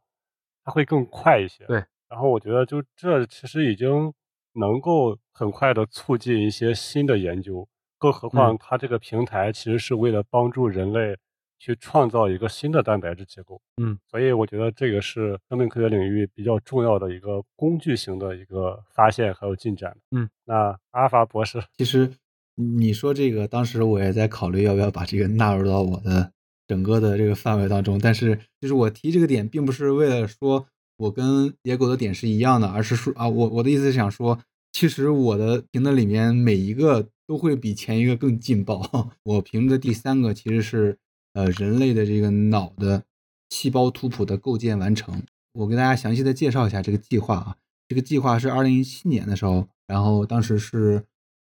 [0.62, 1.64] 他会更快一些。
[1.66, 4.14] 对，然后我觉得就这其实已经
[4.52, 7.66] 能够很快的促进一些新的研究，
[7.98, 11.16] 更何况它这个平台其实是为了帮助人类。
[11.60, 22.12] 去创造一个新的蛋白质结构，嗯，所以我觉得这个是生命科学领域比较重要的一个工具型的一个发现还有进展，嗯，那阿尔法博士，其实
[22.54, 26.30] 你说这个，当时我也在考虑要不要把这个纳入到我的
[26.68, 30.64] 整个的这个范围当中，但是就是我提这个点，并不是为了说
[30.96, 34.38] 我跟野狗的点是一样的，而是说啊，我我的意思是想说，
[34.70, 40.98] 其实我的评论里面每一个都会比前一个更劲爆， 我评的第三个其实是。
[41.34, 43.04] 呃，人类的这个脑的
[43.50, 47.56] 细胞图谱的构建完成，我给大家详细的介绍一下这个计划啊。
[47.86, 51.04] 这个计划是二零一七年的时候，然后当时是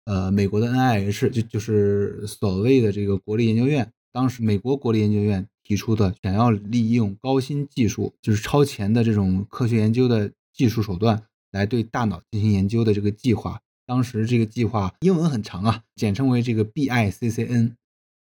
[0.04, 13.62] 呃美国的 NIH 就就是所谓的这个国立研究院，当时美国国立研究院提出的，想要利用高新技术，就是超前的这种科学研究的技术手段来对大脑进行研究的这个计划。
[13.88, 17.72] 当时这个计划英文很长啊，简称为这个 BICCN。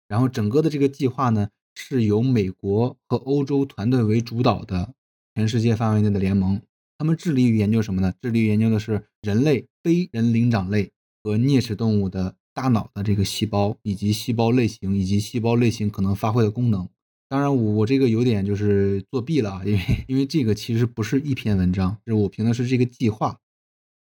[0.08, 4.94] 然后整个的这个计划呢，是由美国和欧洲团队为主导的
[5.34, 6.62] 全世界范围内的联盟。
[6.96, 8.14] 他们致力于研究什么呢？
[8.22, 10.92] 致力于研究的是人类非人灵长类
[11.22, 16.88] 和啮齿动物的大脑的这个细胞以及细胞类型以及细胞类型可能发挥的功能。
[17.28, 23.38] 当然，我我这个有点就是作弊了啊，因为因为这个其实不是一篇文章，是我评的是这个计划。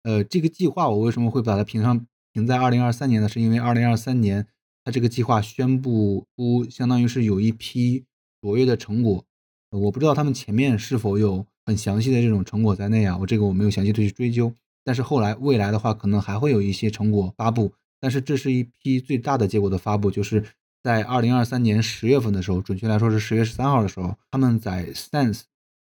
[0.04, 3.28] 呃，这个计划我为什么会把它评上评在二零二三年呢？
[3.28, 4.48] 是因为二零二三年
[4.84, 8.06] 它这个计划宣布出，相当于是有一批
[8.42, 9.24] 卓越的成果。
[9.72, 14.54] 我不知道他们前面是否有很详细的这种成果在内啊，我这个我没有详细的去追究。
[14.84, 17.74] 但是后来未来的话，可能还会有一些成果发布。
[18.00, 20.44] 但是这是一批最大的结果的发布，就是。
[20.82, 25.42] 在二零二三年十月份的时候，准确来说是十月十三号的时候，他们在 Science，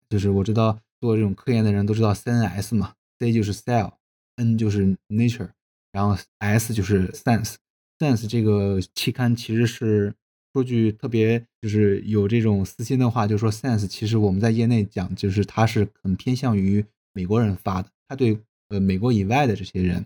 [0.08, 3.94] 就是我知道做这种科研的人都知道 CNS 嘛，C 就是 Cell
[4.36, 5.50] N 就是 Nature，
[5.92, 7.54] 然后 S 就是 Science。
[7.98, 10.14] Science 这个期刊其实是
[10.52, 20.04] 说句特别就是有这种私心的话，就是说 Science 其实我们在业内讲，就是它是很偏向于美国人发的，它对呃美国以外的这些人，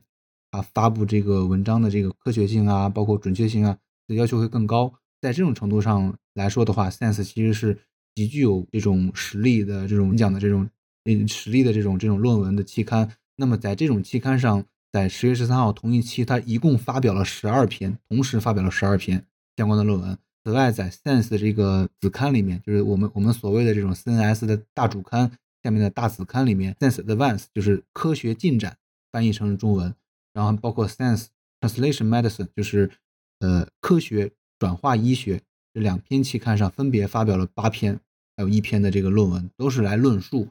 [0.50, 3.78] 啊发布这个文章的这个科学性啊，包括准确性啊。
[4.06, 7.78] 的要求会更高，在这种程度上来说的话，Science 其实是
[8.14, 10.66] 极具有这种实力的这种讲的这种
[11.04, 13.06] 嗯实力的这种这种论文的期刊。
[13.38, 19.24] 那么在这种期刊上，在十月十三号同一期，它一共发表了十二篇，同时发表了十二篇
[19.56, 20.18] 相关的论文。
[20.44, 25.30] 此外，在 Science 这个子刊里面，就是我们我们所谓的这种 CNS 的大主刊
[25.62, 28.76] 下面的大子刊里面，Science Advance 就是科学进展
[29.12, 29.94] 翻译成中文，
[30.34, 31.26] 然后包括 Science
[31.60, 32.90] Translation Medicine 就是。
[33.40, 35.40] 呃，科学转化医学
[35.72, 38.00] 这两篇期刊上分别发表了八篇，
[38.36, 40.48] 还有一篇的这个论文，都是来论述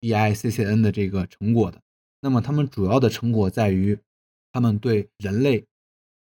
[0.00, 1.82] BICCN 的这个成果的。
[2.20, 3.98] 那么他们主要的成果在于，
[4.52, 5.64] 他们对人类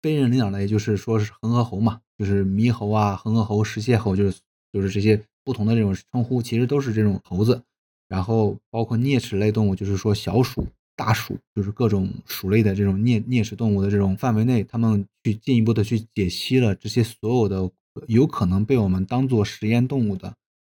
[0.02, 4.40] 非人领养类，就是说是恒河猴嘛，就是猕猴啊、恒河猴、石蟹猴，就是
[4.72, 7.62] 就是这些不同的这种称呼，其实都是这种猴子。
[8.08, 10.68] 然后包括啮齿类动物，就是说小鼠。
[10.98, 17.70] 大鼠就是各种鼠类的这种啮啮齿动物的这种范围内，他们去进一步的去解析了这些所有的
[18.08, 20.34] 有可能被我们当做实验动物的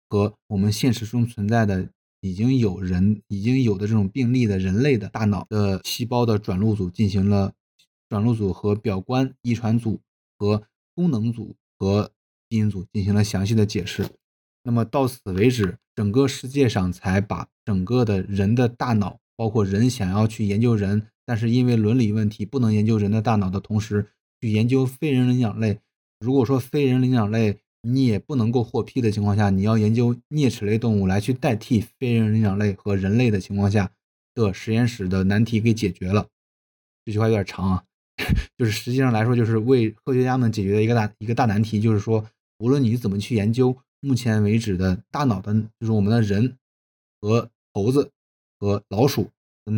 [0.08, 1.88] 和我们现实中存在的
[2.20, 7.52] 已经有人已经有的这种病例的人类的大脑的细胞的转录组进行了
[8.08, 10.00] 转录组和表观遗传组
[10.36, 10.62] 和
[10.94, 12.10] 功能组和
[12.48, 14.08] 基因组进行了详细的解释。
[14.62, 19.18] 那么到此为止，整个世界上才把整个的人的大脑。
[19.38, 24.08] 包括人想要去研究人，但是因为伦理问题不能研究人的大脑的同时，
[24.40, 25.78] 去研究非人领养类。
[26.18, 27.60] 如果说非人领养类
[27.92, 33.90] 你也不能够获批的情况下，你要研究啮齿类动物来去代替非人灵长类和人类的情况下
[34.34, 36.28] 的实验室的难题给解决了。
[37.04, 37.84] 这句话有点长啊，
[38.58, 42.26] 就是实际上来说，就是为科学家们解决的一个大一个大难题，就是说，
[42.58, 46.56] 无论你怎么去研究，目前为止的大脑的，就是我们的人
[47.20, 48.10] 和猴子。
[48.60, 49.30] 和老鼠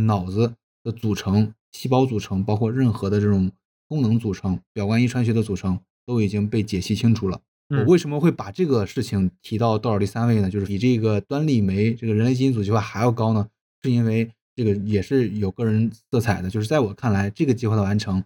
[0.06, 3.52] 脑子的组成、细胞组成，包括任何的这种
[3.86, 7.42] 功能组成、表观遗传学的组成，都已经被解析清楚了。
[7.70, 10.50] 我为什么会把这个事情提到倒数第三位呢？
[10.50, 13.48] 就是比这个端粒酶这个人类基因组计划还要高呢？
[13.82, 16.50] 是因为这个也是有个人色彩的。
[16.50, 18.22] 就是在我看来，这个计划的完成，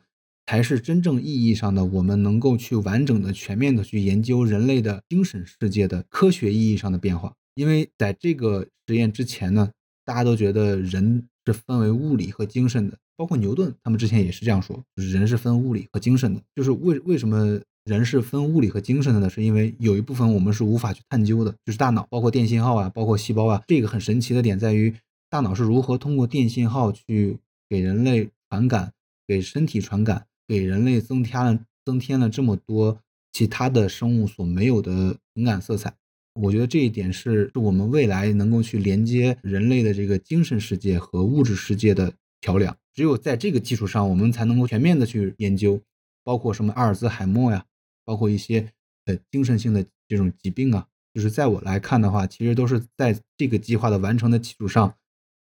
[0.46, 7.34] 才是真正意义上的我们能够去完整的、全面的去研究人类的精神世界的科学意义上的变化。
[7.54, 9.70] 因为在这个实验之前呢。
[10.06, 16.42] 大家都觉得人是分为物理和精神的，包括牛顿，他们之前也是这样说，就是人是分物理和精神的。
[16.54, 19.28] 就是为为什么人是分物理和精神的呢？
[19.28, 23.62] 是因为有一部分我们是无法去探究的，就是大脑，包括电信号啊，包括细胞啊。
[23.66, 24.94] 这个很神奇的点在于，
[25.28, 27.36] 大脑是如何通过电信号去
[27.68, 28.92] 给人类传感，
[29.26, 32.98] 给身体传感，给人类增添了增添了这么多
[33.32, 35.92] 其他的生物所没有的情感色彩。
[36.40, 42.74] 我觉得这一点是是我们未来能够去连接人类的这个精神世界和物质世界的桥梁。
[42.94, 45.80] 只有在这个基础上，我们才能够全面的去研究，
[46.24, 47.64] 包括什么阿尔兹海默呀，
[48.04, 48.72] 包括一些
[49.06, 50.86] 呃精神性的这种疾病啊。
[51.12, 54.94] 就是在我来看的话，其实都是在这个计划的完成的基础上，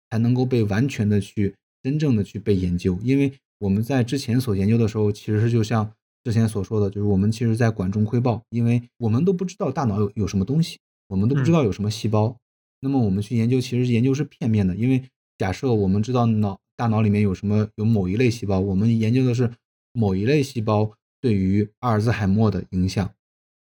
[0.09, 2.99] 才能够被完全的去真正的去被研究。
[3.03, 5.91] 因为我们在之前所研究的时候，其实是就像。
[6.23, 12.37] 之前所说的就是我们其实，在管中窥豹，因为我们都不知道大脑有有什么东西，我们都不知道有什么细胞。
[12.81, 15.03] 那么我们去研究，其实研究是片面的，因为
[15.39, 19.51] 假设我们知道脑大脑里面有什么有某一类细胞，我们研究的是
[19.93, 20.91] 某一类细胞
[21.21, 23.13] 对于阿尔兹海默的影响，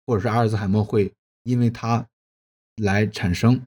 [0.06, 1.12] 或者是阿尔兹海默会
[1.44, 2.08] 因为它
[2.78, 3.66] 来产生。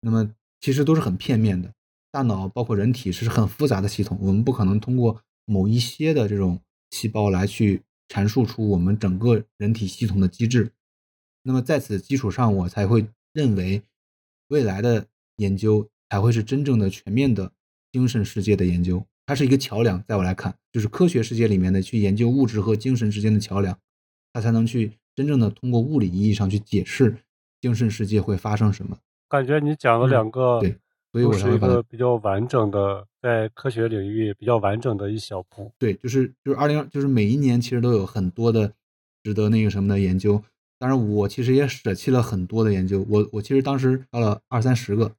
[0.00, 1.74] 那么其实都是很片面的。
[2.10, 7.82] 大脑包括人体是很复杂的系统，我们不可能通过某一些的这种细胞来去。
[8.08, 10.70] 阐述出我们整个人体系统的机制，
[11.44, 13.82] 那么在此基础上，我才会认为
[14.48, 17.50] 未来的研究才会是真正的全面的
[17.90, 19.06] 精神世界的研究。
[19.24, 23.78] 它是一个桥梁，在我来看，就是科学世界里面的去研究物质和精神之间的桥梁，
[24.32, 27.16] 它才能去真正的通过物理意义上去解释
[27.60, 28.98] 精神世界会发生什么。
[29.28, 30.76] 感觉你讲了两个，对，
[31.12, 35.72] 所以我是一才会把它个比较完整的，在科学领域比较完整的一小步。
[35.78, 38.72] 对，就是就是二零就是每一年其实都有很多的
[39.22, 40.42] 值得那个什么的研究，
[40.78, 45.14] 当然我其实也舍弃了很多的研究，我我其实当时到了二三十个，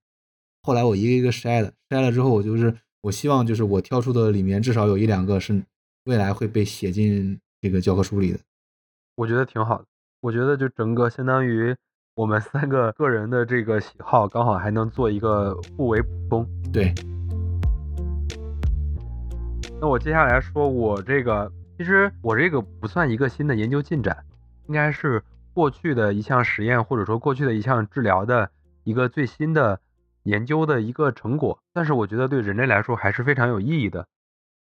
[0.62, 5.62] 后来我一个一个筛了，筛了之后我就是我希望就是我挑出的里面至少有一两个是
[6.06, 8.40] 未来会被写进这个教科书里的。
[9.16, 9.86] 我觉得挺好的。
[10.22, 11.76] 我觉得就整个相当于
[12.16, 16.48] 我们三个个人的这个喜好，刚好还能做一个互为补充。
[16.72, 16.94] 对，
[19.82, 24.16] 那我接下来说，我这个其实我这个不算一个新的研究进展，
[24.68, 25.22] 应该是
[25.54, 28.50] 过去的一项实验，或者说过去的一项治疗的
[28.86, 29.82] 一个最新的
[30.24, 31.60] 研究的一个成果。
[31.74, 34.08] 但是我觉得对人类来说还是非常有意义的。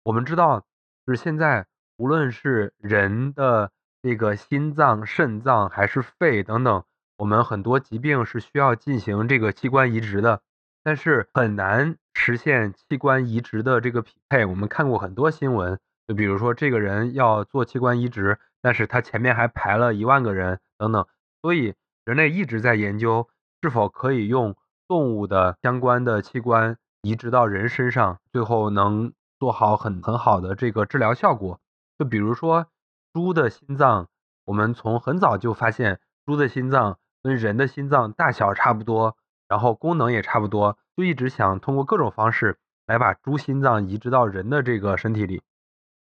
[0.05, 0.61] 我们知道，
[1.07, 3.71] 就是现在无论是人的
[4.03, 6.85] 这个心脏、肾脏还是肺等等，
[7.17, 10.43] 我们很多疾病是需要进行这个器官移植的。
[10.85, 14.45] 但是很难实现器官移植的这个匹配。
[14.45, 21.07] 我们看过很多新闻，就比如说这个人要做器官移植，但是他前面还排了一万个人等等。
[21.41, 23.29] 所以人类一直在研究
[23.63, 24.57] 是否可以用
[24.89, 31.61] 动物的相关的器官移植到人身上，最后能做好很很好的这个治疗效果。
[31.99, 32.67] 就比如说
[33.13, 34.09] 猪的心脏，
[34.45, 39.17] 我们从很早就发现猪的心脏跟人的心脏大小差不多。
[39.49, 42.57] 然后功能也差不多，就一直想通过各种方式
[42.87, 45.43] 来把猪心脏移植到人的这个身体里。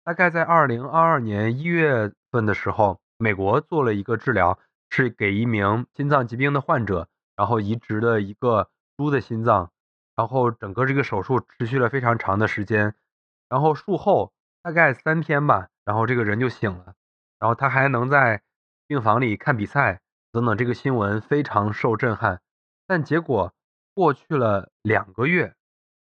[0.05, 4.57] 大概在二零二二年一月份的时候，美国做了一个治疗，
[4.89, 9.71] 是给一名心脏疾病的患者，然后移植了一个猪的心脏。
[10.15, 12.93] 然后整个这个手术持续了非常长的时间。
[13.49, 14.31] 然后术后
[14.61, 16.93] 大概三天吧，然后这个人就醒了，
[17.39, 18.41] 然后他还能在
[18.87, 20.55] 病房里看比赛等等。
[20.55, 22.41] 这个新闻非常受震撼。
[22.85, 23.53] 但结果
[23.95, 25.55] 过去了两个月，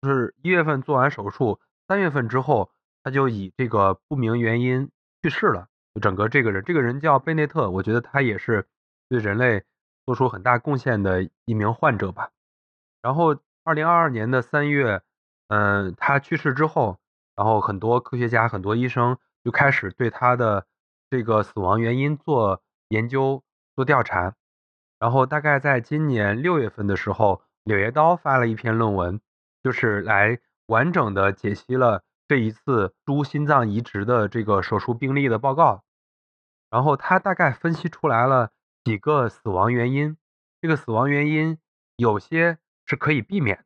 [0.03, 2.71] 就是一月份做完手术，三月份之后，
[3.03, 4.91] 他就以这个不明原因
[5.23, 5.69] 去世了。
[6.01, 8.67] 整个这个人，这个人叫贝内特，我觉得他也是
[9.09, 9.65] 对人类
[10.11, 12.33] 做出很大贡献的一名患者吧。
[13.01, 15.03] 然后，二零二二年的三月，
[15.47, 16.99] 嗯，他去世之后，
[17.37, 20.67] 然后很多科学家、很多医生就开始对他的
[21.11, 23.45] 这个死亡原因做研究、
[23.77, 24.35] 做调查。
[24.99, 29.21] 然后大概在今年六月份的时候，《柳叶刀》发了一篇论文，
[29.63, 35.85] 就是来完整的解析了这一次猪心脏移植的这个手术病例的报告。
[36.69, 38.51] 然后他大概分析出来了
[38.85, 40.17] 几个死亡原因，
[40.61, 41.59] 这个死亡原因
[41.97, 43.65] 有些是可以避免的。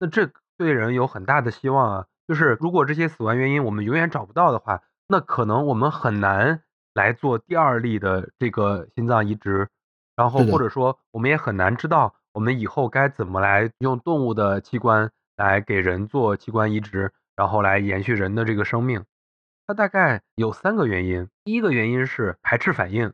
[0.00, 6.62] 那这对人有很大的希望啊，就是如果这些死亡原因我们永远找不到的话，那可能我们很难
[6.94, 9.68] 来做第二例的这个心脏移植。
[10.16, 19.04] 然后或者说，我们也很难知道我们以后该怎么来用动物的器官来给人做器官移植，然后来延续人的这个生命。
[19.66, 21.28] 它大概有三个原因。
[21.44, 23.12] 第一个原因是排斥反应。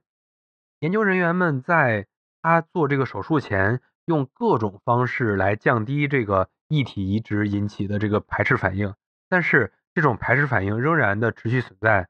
[0.82, 2.08] 研究人员们在
[2.42, 8.92] 他做这个手术前，用各种方式来降低这个异体移植引起的这个排斥反应，
[9.28, 12.08] 但是这种排斥反应仍然的持续存在，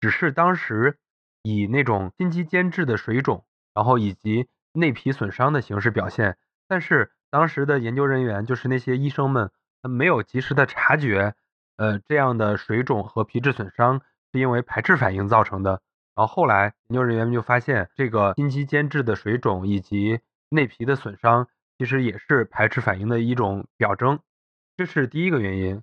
[0.00, 0.96] 只是当时
[1.42, 3.44] 以那种心肌间质的水肿。
[3.74, 9.50] 然后以及内皮损伤的形式表现，但是当时的研究人员就是那些医生们，
[9.82, 11.34] 没有及时的察觉，
[11.76, 14.00] 呃，这样的水肿和皮质损伤
[14.32, 15.82] 是因为排斥反应造成的。
[16.14, 21.48] 然后后来研究人员们就发现，这个心肌间质的水肿以及内皮的损伤，
[21.78, 24.20] 其实也是排斥反应的一种表征。
[24.76, 25.82] 这是第一个原因。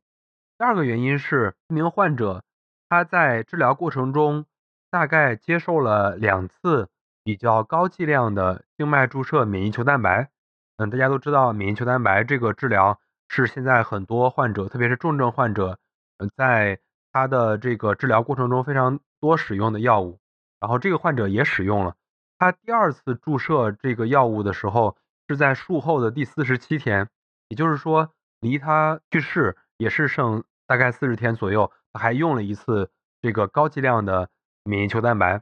[0.58, 2.44] 第二个原因是，一名患者
[2.90, 4.46] 他在治疗过程中
[4.90, 6.90] 大概接受了两次。
[7.24, 10.32] 比较高剂量的静脉注射免疫球蛋白，
[10.78, 15.78] 嗯，大家都知道免疫球蛋白这个治疗是现在很多患者，特别是重症患者，
[16.18, 16.80] 嗯，在
[17.12, 20.20] 他的这个治疗过程中非常多使用的药物。
[20.62, 21.96] 然后这个患者也使用了，
[22.38, 24.96] 他第二次注射这个药物的时候
[25.28, 27.10] 是在术后的第四十七天，
[27.50, 32.92] 也就是说离他去世也是剩大概四十天左右，他还用了一次
[33.22, 34.30] 这个高剂量的
[34.64, 35.42] 免疫球蛋白。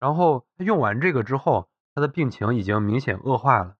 [0.00, 3.76] 然后他用完这个之后，他的病情已经明显恶化了。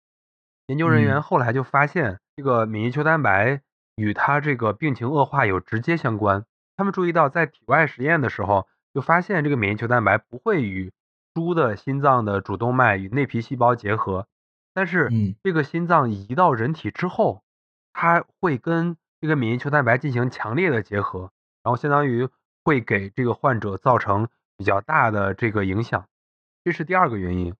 [0.67, 3.63] 研究人员后来就发现，这个免疫球蛋白
[3.97, 6.45] 与他这个病情恶化有直接相关。
[6.77, 10.93] 他们注意到，在体外实验的时候，就发现这个免疫球蛋白不会与
[11.35, 14.27] 猪的心脏的主动脉与内皮细胞结合，
[14.75, 15.11] 但是
[15.43, 17.43] 这个心脏移到人体之后，
[17.93, 21.31] 它会跟这个免疫球蛋白进行强烈的结合。
[21.63, 22.27] 然后相当于
[22.65, 26.07] 会给这个患者造成比较大的这个影响，
[26.65, 27.55] 这是第二个原因。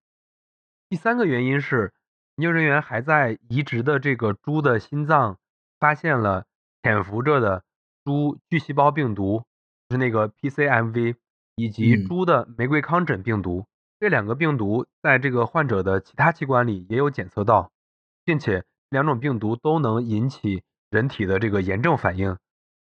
[0.89, 1.93] 第三个原因是，
[2.37, 5.37] 研究人员还在移植的这个猪的心脏
[5.79, 6.47] 发现了
[6.83, 7.63] 潜伏着的
[8.03, 9.45] 猪巨细胞病毒，
[9.91, 11.17] 是那个 PCMV，
[11.57, 13.67] 以及猪的玫瑰糠疹病毒。
[13.99, 17.71] 这两个病毒在这个患者的其他器官里也有检测到，
[18.25, 22.39] 并且两种病毒都能引起人体的这个炎症反应。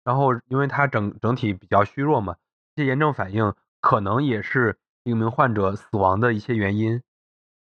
[0.03, 2.36] 然后，因为它整整体比较虚弱嘛，
[2.74, 7.03] 这些炎症反应可能也是一名患者死亡的一些原因。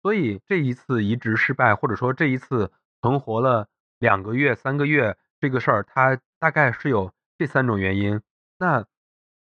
[0.01, 2.71] 所以这一次移植失败，或者说这一次
[3.03, 8.21] 存活了两个月、三个月这个事儿，它大概是有这三种原因。
[8.59, 8.87] 那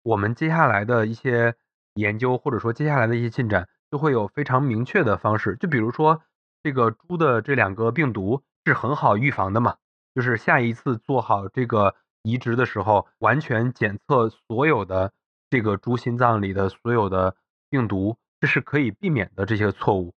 [0.07, 1.55] 我们接下来的一些
[1.95, 5.57] 研究，或者说接下来的一些进展，就会有非常明确的方式。
[5.57, 6.21] 就比如说，
[6.63, 9.75] 这个猪的这两个病毒是很好预防的嘛，
[10.15, 11.95] 就是下一次做好这个。
[12.23, 15.13] 移植的时候，完全检测所有的
[15.49, 17.37] 这个猪心脏里的所有的
[17.69, 20.13] 病毒，这是可以避免的这些错误。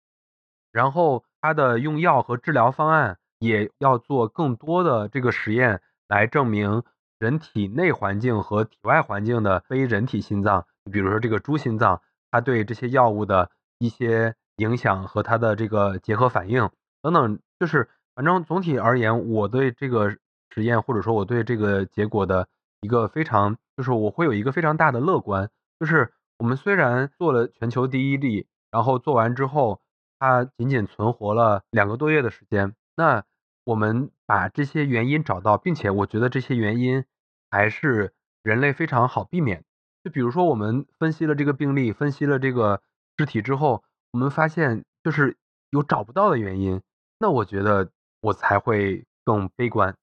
[0.72, 6.84] 然后，它的用药和治疗方案也要做更多的这个实验，来证明
[7.20, 12.02] 人体内环境和体外环境的非人体心脏，比如说这个猪心脏，
[12.32, 13.50] 它对这些药物的
[13.80, 16.70] 一些影响和它的这个结合反应
[17.02, 20.18] 等等，就是反正总体而言，我对这个。
[20.50, 22.48] 实验或者说我对这个结果的
[22.82, 29.82] 一个非常，就是我会有一个非常大的乐观，就是我们虽然做了全球第一例，然后做完之后
[30.18, 33.24] 它仅仅存活了两个多月的时间，那
[33.68, 37.04] 我们把这些原因找到，并且我觉得这些原因
[37.52, 39.66] 还是人类非常好避免。
[40.06, 42.82] 就比如说我们分析了这个病例，分析了这个
[43.18, 45.36] 尸体之后，我们发现就是
[45.70, 46.82] 有找不到的原因，
[47.20, 47.92] 那我觉得
[48.22, 49.94] 我才会更悲观。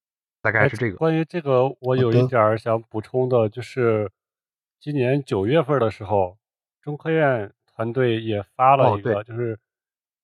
[0.43, 0.99] 大概是这个。
[0.99, 4.11] 关于这个，我有一点想补充的，就是
[4.79, 6.37] 今年九月份的时候，
[6.83, 9.59] 中科院团队也发了一个，就是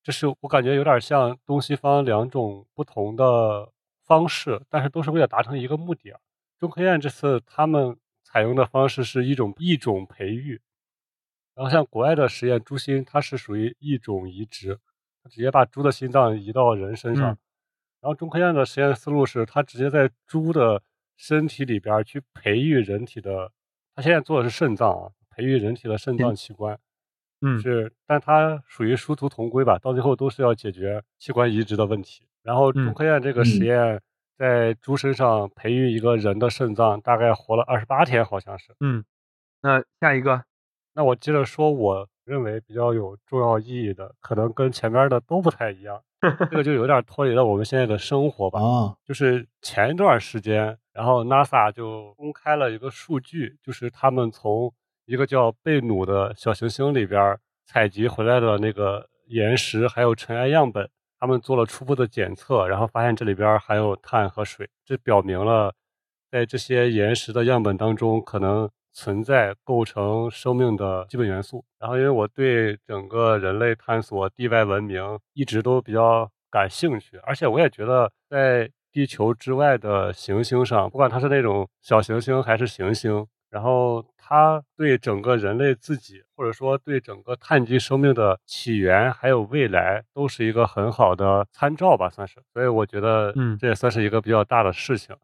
[0.02, 3.70] 这是我感觉有点像东西方两种不同的
[4.04, 6.14] 方式，但是都是为了达成一个目的。
[6.58, 10.60] 中科院这次他们采用的方式是一种一种培育，
[11.54, 14.78] 然后像国外的实验，猪心它是属于一种移植，
[15.28, 17.36] 直接把猪的心脏移到人身上。
[18.00, 20.82] 然后中科院的实验思路是，它直接在猪的
[21.16, 23.52] 身体里边去培育人体的，
[23.94, 26.78] 它现在做的是肾脏啊，培育人体的肾脏器官，
[27.42, 32.26] 嗯，是，但它属于殊途同归吧，到最后都是要解决器官移植的问题。
[32.42, 34.00] 然后中科院这个实验
[34.38, 38.74] 在猪身上培育一个人的肾脏，大概活了二十八天，好像是。
[38.80, 39.04] 嗯，
[39.62, 40.42] 那下一个，
[40.94, 46.02] 那我接着说，我认为比较有重要意义的，可能跟前面的都不太一样。
[46.50, 48.60] 这个就有点脱离了我们现在的生活吧。
[48.60, 54.70] 啊，就是前一段时间，然后 NASA 就公开了一个数据，就是他们从
[55.10, 57.36] 一个叫贝努的小行星里边
[57.66, 60.88] 采集回来的那个岩石还有尘埃样本，
[61.18, 65.74] 他们做了初步的检测，然后发现这里边含有碳和水，这表明了
[66.30, 68.70] 在这些岩石的样本当中可能。
[68.92, 71.64] 存在构成生命的基本元素。
[71.78, 75.00] 然后，因为我对整个人类探索地外文明
[75.32, 92.40] 一直都比较感兴趣，而且我也觉得在地球之外的行星上，不管它是那种小行星还是行星，然后它对整个人类自己，或者说对整个碳基生命的起源还有未来，都是一个很好的参照吧，算是。
[92.52, 95.16] 所以我觉得，嗯，这也算是一个比较大的事情。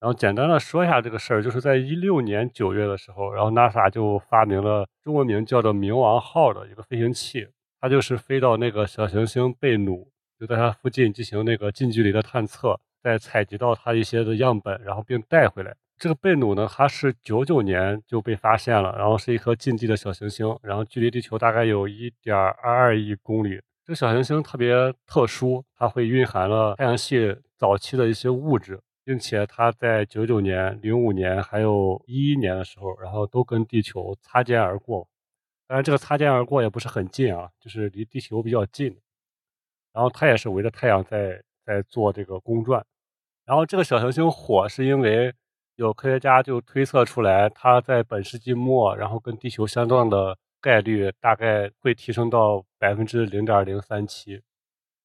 [0.00, 7.48] 然后简单的说一下这个事儿，就是在一六年九月的时候，然后 NASA 就发明了中文名叫做“冥王号”的一个飞行器，
[7.80, 15.74] 它就是飞到那个小行星贝努，就在它附近进行那个近距离的探测，再采集到它一些的样本，然后并带回来。
[15.98, 23.60] 这个贝努呢，它是九九年就被发现了，然后是一颗近地的小行星，然后距离地球大概有一点二二亿公里。
[23.84, 24.74] 这个小行星特别
[25.06, 28.80] 特殊，它会蕴含了太阳系早期的一些物质。
[29.08, 35.08] 并且它在九九年、零五年还有一一年的时候，然后都跟地球擦肩而过。
[35.66, 38.94] 当然，这个擦肩而过也不是很近啊，就是离地球比较近。
[39.94, 42.84] 然后它也是围着太阳在在做这个公转。
[43.46, 45.32] 然后这个小行星火是因为
[45.78, 54.42] 有科学家就推测出来，它在本世纪末，然后跟地球相撞的概率大概会提升到百分之零点零三七。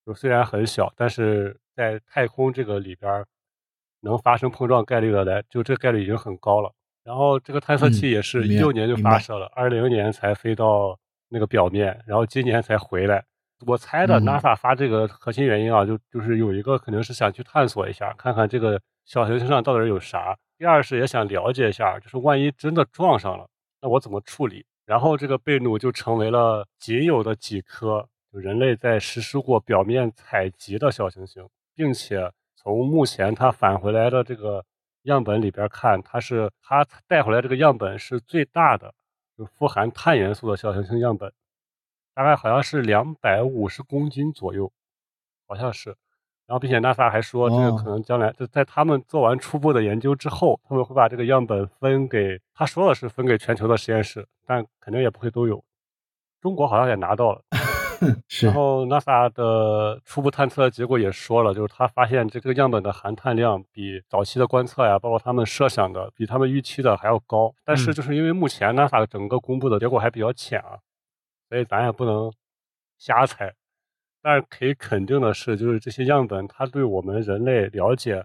[0.05, 3.25] 就虽然很小，但是在太空这个里边。
[4.05, 6.69] 能发生碰撞概率的来，就这概率已经很高了。
[7.05, 10.99] 然后这个探测器也是一六年就发射了，二零年才飞到
[11.29, 13.23] 那个表面，然后今年才回来。
[13.65, 20.37] 我猜的 NASA 发这个核心原因啊，就就是有一个肯定是想去探索一下，看看这个小行星上到底有啥。
[20.63, 23.45] 第二是也想了解一下，就是万一真的撞上了，
[23.81, 24.65] 那我怎么处理？
[24.85, 31.45] 然后这个贝努就成为了仅有的几颗就人类在实施过表面采集的小行星，
[31.75, 34.63] 并且从目前它返回来的这个
[35.01, 38.95] 样本里边看，它是它带回来这个样本是最大的，
[39.37, 41.29] 就富含碳元素的小行星样本，
[42.13, 44.71] 大概好像是两百五十公斤左右，
[45.45, 45.97] 好像是。
[46.45, 55.63] 然后，并且 NASA 还说，这个可能将来就在他们做完初步的研究之后，他们会把这个样本分给他说的是分给全球的实验室，但肯定也不会都有。
[56.41, 57.41] 中国好像也拿到了。
[58.27, 58.47] 是。
[58.47, 67.55] 然后 NASA 的初步探测结果也说了，就是他发现这个样本的含碳量比早期的观测呀，包括他们设想的，比他们预期的还要高。
[67.63, 70.77] 但是就是因为目前 NASA 整个公布的结果还比较浅啊，
[71.47, 72.29] 所以咱也不能
[72.97, 73.53] 瞎猜。
[74.23, 78.23] 但是可以肯定的是，就是这些样本，它对我们人类了解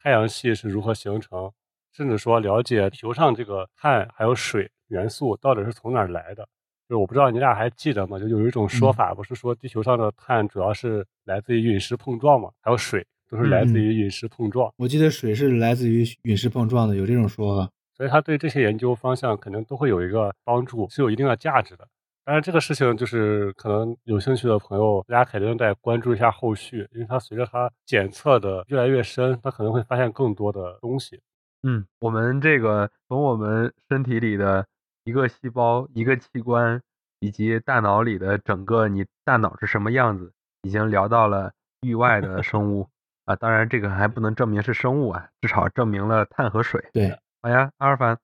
[0.00, 1.50] 太阳系是如何形成，
[1.92, 6.46] 甚至说了解地球上这个碳还有水元素到底是从哪儿来的。
[6.86, 8.18] 就是我不知道你俩还记得吗？
[8.18, 12.50] 就有一种说法，不是说地球上的碳主要是来自于陨石碰撞嘛？
[12.60, 14.70] 还有水都是来自于陨石碰撞。
[14.76, 17.70] 我记得水是来自于陨石碰撞的，有这种说法。
[17.96, 21.88] 所以它对这些研究方向肯定都会有一个帮助，是有一定的价值的。
[22.28, 31.18] 但是这个事情就是可能有兴趣的朋友，大家肯定得关注一下后续，因为它随着它检测的越来越深，它可能会发现更多的东西。
[31.62, 34.66] 嗯，我们这个从我们身体里的
[35.04, 36.78] 一个细胞、一个器官，
[37.20, 40.30] 以及大脑里的整个你大脑是什么样子，
[40.64, 41.50] 已经聊到了
[41.80, 42.86] 域外的生物
[43.24, 43.34] 啊。
[43.36, 46.90] 当然，这个还不能证明是生物啊，至少证明了碳和水。
[46.92, 48.18] 对，好呀，阿尔凡，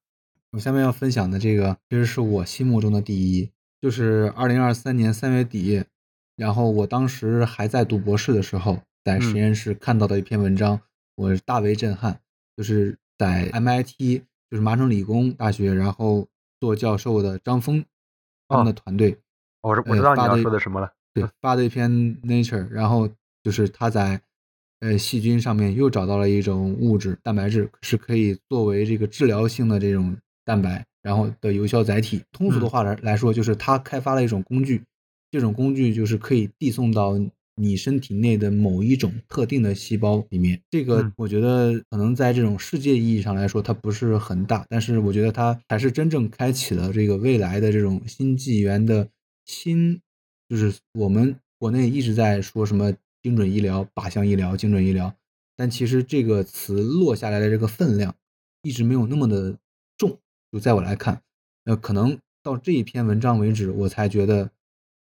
[0.50, 3.50] 我下面要分享的这个，其实是我心目中的第一。
[3.84, 5.84] 就是二零二三年三月底，
[6.36, 10.80] 然后我当时还在读博士的时候，在实验室看到的一篇文章，
[11.16, 12.18] 我大为震撼。
[12.56, 16.26] 就是在 MIT，就是麻省理工大学，然后
[16.58, 17.84] 做教授的张峰
[18.48, 19.18] 他们的团队，
[19.60, 20.90] 我我知道你要说的什么了。
[21.12, 21.90] 对，发的一篇
[22.22, 23.10] Nature，然后
[23.42, 24.18] 就是他在
[24.80, 30.86] 呃细菌上面又找到了一种物质蛋白质，是可以作为这个治疗性的这种蛋白。
[31.04, 34.82] 然后的有效载体，通俗的话来来说，就是他开发了一种工具，
[35.30, 37.12] 这种工具就是可以递送到
[37.56, 40.58] 你身体内的某一种特定的细胞里面。
[40.70, 49.06] 这个我觉得可能在这种世界意义上来说，它不是很大，但是我觉得它才是真正开启了这个未来的这种新纪元的
[49.44, 50.00] 新，
[50.48, 55.14] 就是我们国内一直在说什么精准医疗、靶向医疗、精准医疗，
[55.54, 58.14] 但其实这个词落下来的这个分量
[58.62, 59.58] 一直没有那么的重。
[60.54, 61.20] 就在我来看，
[61.64, 64.48] 呃，可能到这一篇文章为止，我才觉得，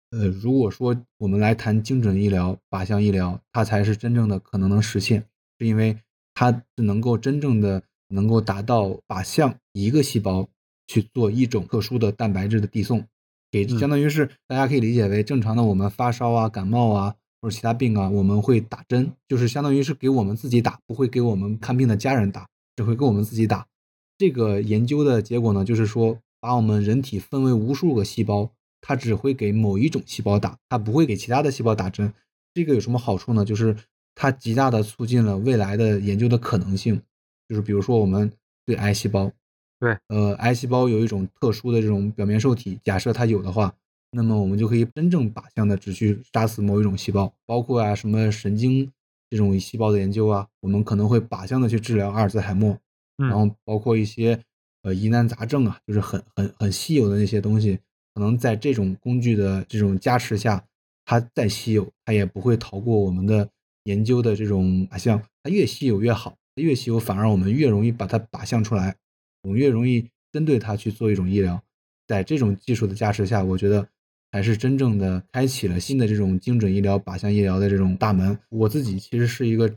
[0.10, 5.24] 呃，如果说我们来谈精准医疗、靶向医疗，它才是真正的可能能实现，
[5.60, 6.00] 是因为
[6.34, 10.50] 它是能够真正的能够达到靶向一个细胞
[10.88, 13.06] 去做一种特殊的蛋白质的递送，
[13.52, 23.68] 给相当于是大家可以理解为正常的我们发烧啊、感冒啊或者其他病啊，我们会打针，就是相当于是给我们自己打，不会给我们看病的家人打，只会给我们自己打。
[24.18, 28.52] 这个研究的结果呢，就是说把我们人体分为无数个细胞，
[28.82, 32.14] 它只会给某一种细胞打，它不会给其他的细胞打针。
[32.54, 33.44] 这个有什么好处呢？
[33.44, 33.76] 就是
[34.14, 37.02] 它极大的促进了未来的研究的可能性。
[37.50, 38.32] 就是比如说我们
[38.66, 39.32] 对癌细胞，
[39.80, 43.76] 对，呃，癌细胞有一种特殊的这种表面受体，假设它有的话，
[44.12, 48.90] 那么我们就可以真正靶向的只去杀死某一种细胞，包括啊什么神经
[49.30, 52.78] 这种细胞的研究啊，我们可能会靶向的去治疗阿尔兹海默。
[53.18, 54.38] 然后包括一些
[54.84, 57.80] 呃疑难杂症啊，就是很很很稀有的那些东西，
[58.14, 60.66] 可能在这种工具的这种加持下，
[61.06, 63.50] 它再稀有，它也不会逃过我们的
[63.86, 65.22] 研究的这种靶向。
[65.44, 68.96] 它越稀有越好，越稀有反而我们越容易把它靶向出来，
[69.44, 71.62] 我们越容易针对它去做一种医疗。
[72.08, 73.88] 在这种技术的加持下，我觉得
[74.32, 78.38] 才是真正的开启了新的这种精准医疗、靶向医疗的这种大门。
[78.50, 79.74] 我自己其实是一个。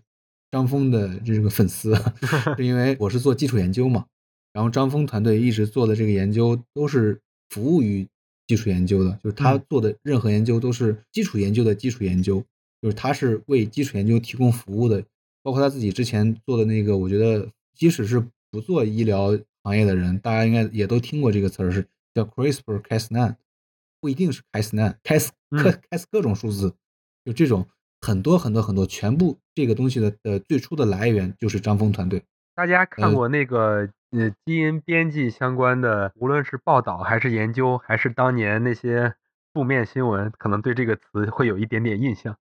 [0.50, 1.94] 张峰的这个粉丝，
[2.56, 4.06] 是因为我是做基础研究嘛，
[4.52, 7.20] 然后张峰团队一直做的这个研究都是
[7.50, 8.08] 服务于
[8.46, 12.42] 基础研究的，就是他做的任何研究都是基础研究的基础研究，
[12.80, 15.04] 就是他是为基础研究提供服务的，
[15.42, 23.36] 包括他自己之前做的那个，我觉得即使是不做医疗行业的人，大家应该也都听过这个词儿，是叫 CRISPR-Cas9，
[24.00, 26.74] 不一定是 Cas9，Cas 各 Cas 各种数字，
[27.24, 27.68] 就这种。
[28.00, 32.22] 很多很多很多，全部这个东西的的最初的来源就是张峰团队。
[32.54, 39.14] 大家看过那个呃基因编辑相关的，无论是报道还是研究，还是当年那些
[39.52, 42.36] 负面新闻，可能对这个词会有一点点印象。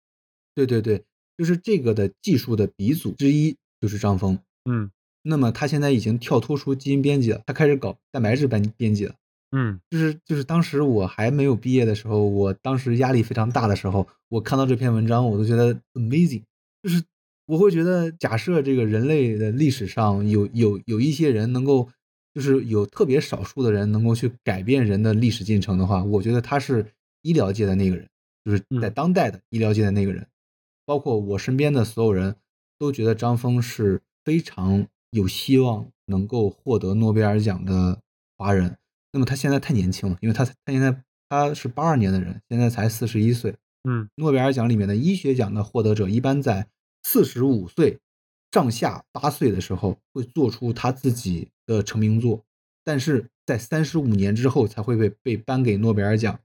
[0.54, 1.04] 对对对，
[1.36, 4.38] 就是这个的技术的鼻祖之一就是张峰。
[4.64, 4.90] 嗯，
[5.22, 9.14] 那么他现在已经跳脱出基因编辑了，他开始搞蛋白质编编辑了。
[9.56, 9.80] 嗯。
[9.88, 16.42] 就是就是当时我还没有毕业的时候，我当时压力非常大的时候，我看到这篇文章，我都觉得 amazing，
[16.82, 17.02] 就是
[17.46, 21.88] 我会觉得，假设这个人类的历史上有有有一些人能够，
[22.34, 26.84] 就是有特别少数的人能够去改变人的历史进程的话，我觉得他是
[27.22, 28.06] 医疗界的那个人，
[28.44, 30.26] 就是在嗯当代的医疗界的那个人，
[30.84, 32.36] 包括我身边的所有人
[32.78, 38.00] 都觉得张峰是非常有希望能够获得诺贝尔奖的
[38.36, 38.76] 华人。
[39.16, 40.94] 那么他现在太年轻了，因为他他现在
[41.30, 43.56] 他是八二年的人，现在才四十一岁。
[43.88, 46.68] 嗯诺贝尔奖里面的医学奖的获得者，一般在
[47.02, 47.98] 四十五岁
[48.52, 52.44] 上下八岁的时候会做出他自己的成名作，
[52.84, 56.38] 但是在三十五年之后才会被被颁给诺贝尔奖。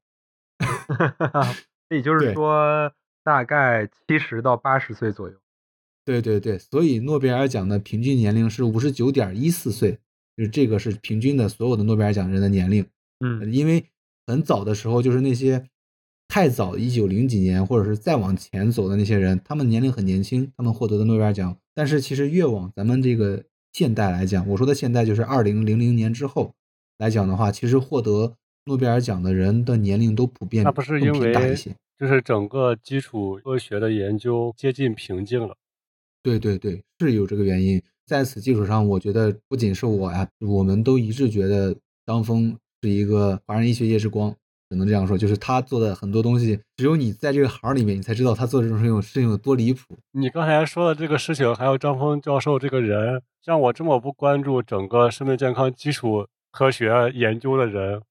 [1.91, 5.35] 也就是说大概七十到八十岁左右。
[6.05, 9.99] 对对对，所以诺贝尔奖的平均年龄是五十九点一四岁，
[10.37, 12.85] 就是这个是平均的所有的诺贝尔奖人的年龄。
[13.19, 13.85] 嗯因为
[14.25, 15.67] 很早的时候，就是那些
[16.27, 21.57] 太早一九零几年或者是再往前走的那些人，他们年龄很年轻，他们获得的诺贝尔奖。
[21.73, 26.53] 但是其实越往咱们这个现代来讲，我说的现代就是二零零零年之后
[26.97, 31.75] 来讲的话，其实获得诺贝尔奖的人的年龄都普遍那不是因为大一些。
[31.99, 35.55] 就是整个基础科学的研究接近瓶颈了。
[36.23, 37.81] 对对对，是有这个原因。
[38.05, 41.75] 在此基础上，我觉得不仅是我呀，我们都一致觉得
[42.05, 44.33] 张峰是一个华人医学界之光，
[44.69, 45.17] 只能这样说。
[45.17, 49.97] 就是他做的很多东西，只有你在这个行里面，你才知道他做这种事情事情有多离谱。
[50.11, 58.01] 你刚才说的这个事情，还有张峰教授这个人，像我这么不关注整个生命健康基础科学研究的人，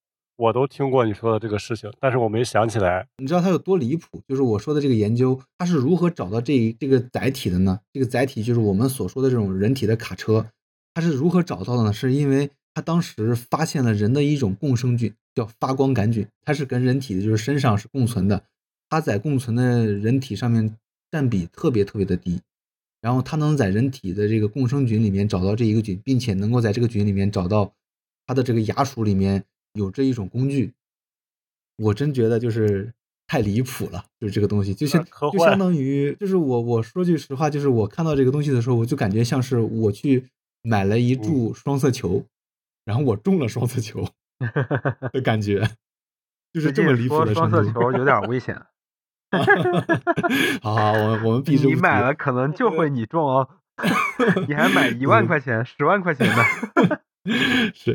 [0.40, 3.06] 我都听过你说的这个事情，但是我没想起来。
[3.18, 4.22] 你知道它有多离谱？
[4.26, 7.78] 就是我说的这个研究，它是如何找到这这个载体的呢？
[7.92, 10.46] 这个载体就是我们所说的这种人体的卡车，
[10.94, 11.92] 它是如何找到的呢？
[11.92, 18.42] 是因为它当时发现了人的一种共生菌，叫发光杆菌，它是跟人体的就是身上是共存的，
[18.88, 20.74] 它在共存的人体上面
[21.10, 22.40] 占比特别特别的低，
[23.02, 27.74] 然后它能在人体的这个共生菌里面找到这一个菌，并且能够在这个菌里面找到
[28.26, 30.72] 它的这个牙属里面有这一种工具，
[31.76, 32.92] 我真觉得就是
[33.26, 40.26] 太离谱了，就是这个东西，就像就相当于，就是我我说句实话，就是我看到这个东西的时候，我就感觉像是我去
[40.62, 42.26] 买了一注双色球，
[42.84, 44.08] 然后我中了双色球
[45.12, 45.70] 的 感觉，
[46.52, 47.32] 就是这么离谱的。
[47.32, 48.60] 双色球有点危险，
[50.60, 53.48] 好好，我我们必须你买了可能就会你中哦，
[54.48, 57.02] 你还买一万块钱、十万块钱的。
[57.74, 57.92] 是，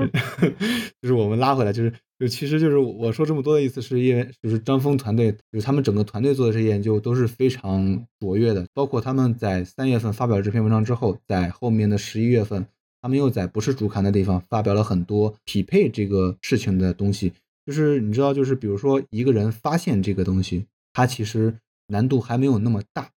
[1.01, 12.67] 就是我们拉回来，就是就其实就是我说这么多的意思，是因为就是张峰团队，就是他们整个团队做的这些研究都是非常卓越的，包括他们在三月份发表了这篇文章之后，在后面的十一月份，
[13.01, 17.33] 他们又在不是主刊的地方发表了很多匹配这个事情的东西。
[17.65, 21.57] 就是你知道，就是比如说一个人发现这个东西，他其实
[21.87, 23.09] 难度还没有那么大，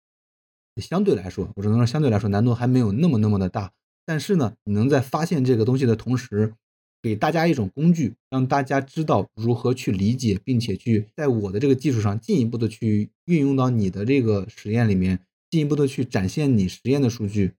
[0.77, 3.71] 相对来说，我只能说相对来说难度还没有那么那么的大。
[4.09, 6.55] 但是呢，你能在发现这个东西的同时，
[7.03, 17.53] 给大家一种工具，让大家知道如何去理解，并且去在我的这个基础上进一步的去运用到你的这个实验里面，进一步的去展现你实验的数据。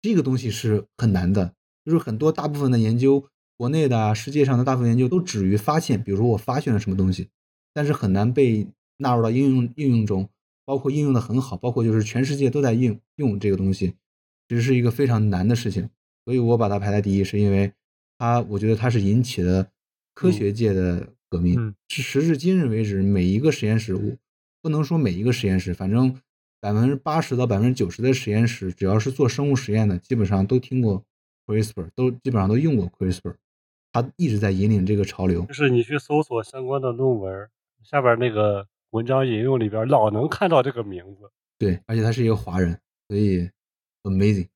[0.00, 3.24] 这个东西是很难的，就是很多大部分的研究，
[3.56, 7.26] 国内的，世界上的大部分研究都止于发现，比如说我发现了什么东西，
[7.74, 8.68] 但是很难被
[8.98, 10.28] 纳入到应用应用中，
[10.64, 13.94] 包括应用的很好，包括就是全世界都在应用这个东西。
[14.48, 15.90] 其实是一个非常难的事情，
[16.24, 17.72] 所以我把它排在第一，是因为
[18.16, 19.68] 它，我觉得它是引起了
[20.14, 21.54] 科学界的革命。
[21.58, 24.16] 嗯是时至今日为止，每一个实验室，我
[24.62, 26.20] 不能说每一个实验室，反正
[26.60, 31.02] 百分之八十到百分之九十的实验室，只要是做生物实验的，基本上都听过
[31.46, 33.34] CRISPR，都基本上都用过 CRISPR，
[33.92, 35.54] 它一直在引领这个潮流就。
[35.54, 37.48] 是你去搜索相关的论文，
[37.82, 41.30] 下边那个文章引用里边老能看到这个名字。
[41.58, 42.78] 对，而且他是一个华人，
[43.08, 43.48] 所以
[44.04, 44.48] amazing。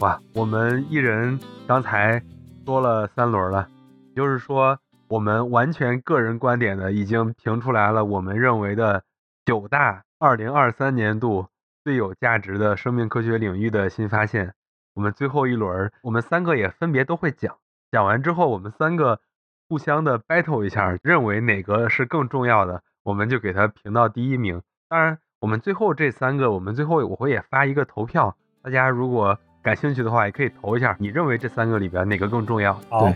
[0.00, 2.22] 哇，我们一人刚才
[2.64, 3.68] 说了三轮了，
[4.10, 9.02] 也就是说，我们完全个人观点的已经评出来了，我们认为的
[9.44, 11.48] 九大二零二三年度
[11.82, 14.54] 最有价值的生命科学领域的新发现。
[14.94, 17.56] 我们最后一轮，我们三个也分别都会讲，
[17.92, 19.20] 讲完之后，我们三个
[19.68, 24.62] 互相的 battle 一下，认为哪个是更重要的，我们就给它评到第一名。
[24.88, 32.74] 当然，我们最后这三个，我们最后我会也发一个投票，大家如果感兴趣的话，也可以投一下，你认为这三个里边哪个更重要？
[32.88, 33.14] 好对，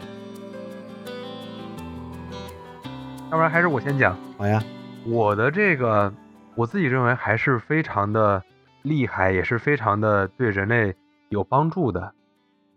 [3.28, 4.16] 要不然还是我先讲。
[4.38, 4.62] 好呀，
[5.04, 6.14] 我的这个，
[6.54, 8.40] 我自己认为还是非常的
[8.82, 10.94] 厉害，也是非常的对人类
[11.28, 12.14] 有帮助的。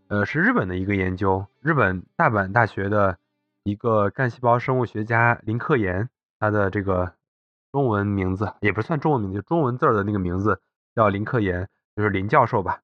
[0.07, 3.15] 呃，是日本的一个研究，日本大阪大学的
[3.63, 7.13] 一个干细胞生物学家林克言，他的这个
[7.75, 10.61] 中文名字也不算中文名字，就中文字儿的那个名字
[10.95, 12.79] 叫林克言，就是林教授吧。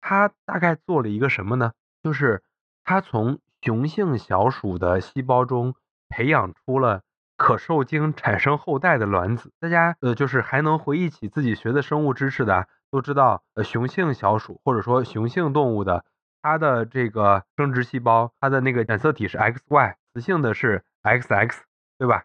[0.00, 1.70] 他大概做了一个什么呢？
[2.02, 2.42] 就是
[2.82, 5.76] 他从雄性小鼠的细胞中
[6.08, 7.02] 培养出了
[7.36, 9.52] 可受精产生后代的卵子。
[9.60, 16.04] 大家呃，就是还能回忆起自己学的生物知识的，都知道呃，雄性小鼠或者说雄性动物的。
[16.42, 21.52] 它的这个生殖细胞，它的那个染色体是 XY，雌性的是 XX，
[21.98, 22.24] 对吧？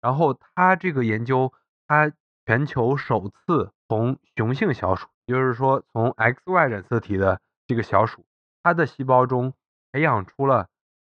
[0.00, 1.52] 然后他这个研究，
[1.86, 2.12] 他
[2.46, 8.24] 全球首次从雄性小鼠，也就是说从 XY 染色体的这个小鼠，
[8.62, 9.54] 它的细胞中
[9.92, 10.68] 培养出了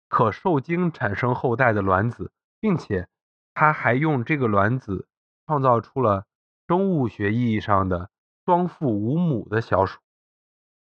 [0.10, 3.08] 可受精产生后代的卵子，并且
[3.54, 5.08] 他还用这个卵子
[5.46, 6.26] 创造出了
[6.68, 8.10] 生物学意义上的
[8.46, 10.00] 双父无母的小鼠。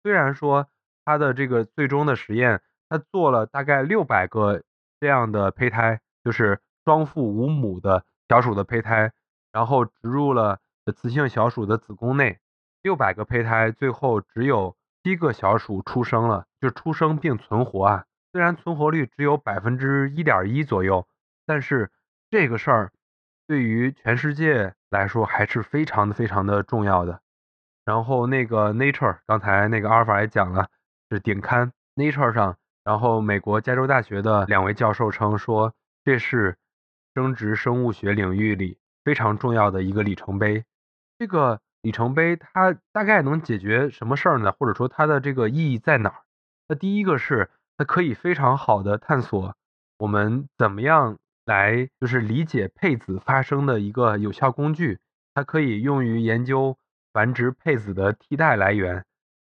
[0.03, 0.69] 虽然说。
[1.11, 4.63] 他的这个最终的实验，他做了大概六百个
[5.01, 9.13] 这样的胚胎，就是双父无母的小鼠的胚胎，
[9.53, 10.59] 然后植入了
[10.97, 12.39] 雌性小鼠的子宫内。
[12.81, 18.07] 六百个胚胎最后只有七个小鼠出生了，就出生并存活啊。
[18.33, 21.07] 虽然存活率只有百分之一点一左右，
[21.45, 21.93] 但是
[22.31, 22.93] 这个事儿
[23.47, 27.21] 对于全世界来说还是非常的非常的重要的。
[27.85, 30.71] 然后那个 Nature，刚才那个阿尔法也讲了。
[31.11, 36.57] 是顶刊 Nature 上，然后美国加州大学的两位教授称说，这是
[37.19, 40.65] 生殖生物学领域里非常重要的一个里程碑。
[41.19, 44.53] 这个里程碑它大概能解决什么事儿呢？
[44.53, 46.23] 或者说它的这个意义在哪儿？
[46.69, 49.57] 那第一个是它可以非常好的探索
[49.99, 55.01] 我们怎么样来就是理解配子发生的一个有效工具，
[55.35, 56.79] 它可以用于研究
[57.13, 59.05] 繁殖配子的替代来源。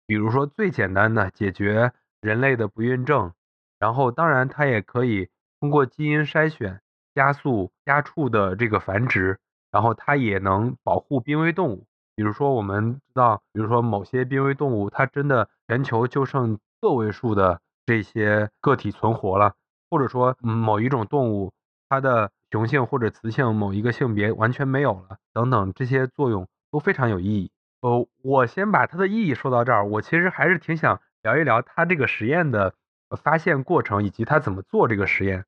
[0.05, 3.33] 比如说最简单的解决人类的不孕症，
[3.79, 6.79] 然后当然它也可以通过基因筛选
[7.15, 9.39] 加速家畜的这个繁殖，
[9.71, 11.87] 然后它也能保护濒危动物。
[12.15, 19.53] 比如说我们知道，比如说某些濒危动物，它真的全球就剩个位数的这些个体存活了，
[19.89, 21.51] 或者说某一种动物
[21.89, 27.51] 它的雄性或者雌性某一个性别完全没有了，等等这些作用都非常有意义。
[27.81, 29.85] 呃，我先把它的意义说到这儿。
[29.85, 32.73] 我其实还是挺想聊一聊它这个实验的
[33.21, 35.45] 发现过程，以及它怎么做这个实验。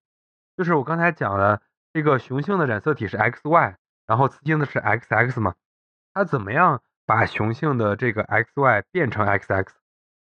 [0.57, 1.61] 就是我刚才讲了，
[1.93, 3.75] 这个雄性的染色体是 XY，
[4.07, 5.55] 然后雌性的是 XX 嘛。
[6.13, 9.67] 它怎么样把雄性的这个 XY 变成 XX？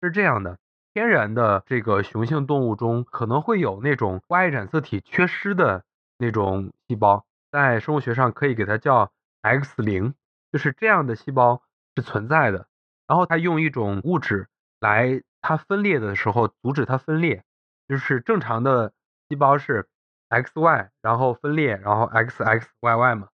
[0.01, 0.59] 是这样的，
[0.93, 5.85] 天然的这个雄性动物中可能会有那种 Y 染色体缺失的
[6.17, 9.11] 那种细胞，在生物学上可以给它叫
[9.41, 10.13] X 零，
[10.51, 11.63] 就是这样的细胞。
[11.99, 12.67] 是存在的，
[13.07, 14.49] 然后它用一种物质
[14.79, 17.43] 来，它分裂的时候阻止它分裂，
[17.87, 18.93] 就是正常的
[19.27, 19.87] 细胞是
[20.29, 23.29] XY，然后分裂，然后 XXYY 嘛，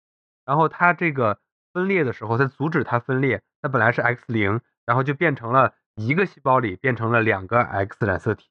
[0.45, 1.39] 然后它这个
[1.73, 8.49] 分裂的时候，它阻止它分裂，它本来是 X 零，然后就变成了一个细胞里变成了两个 X 染色体，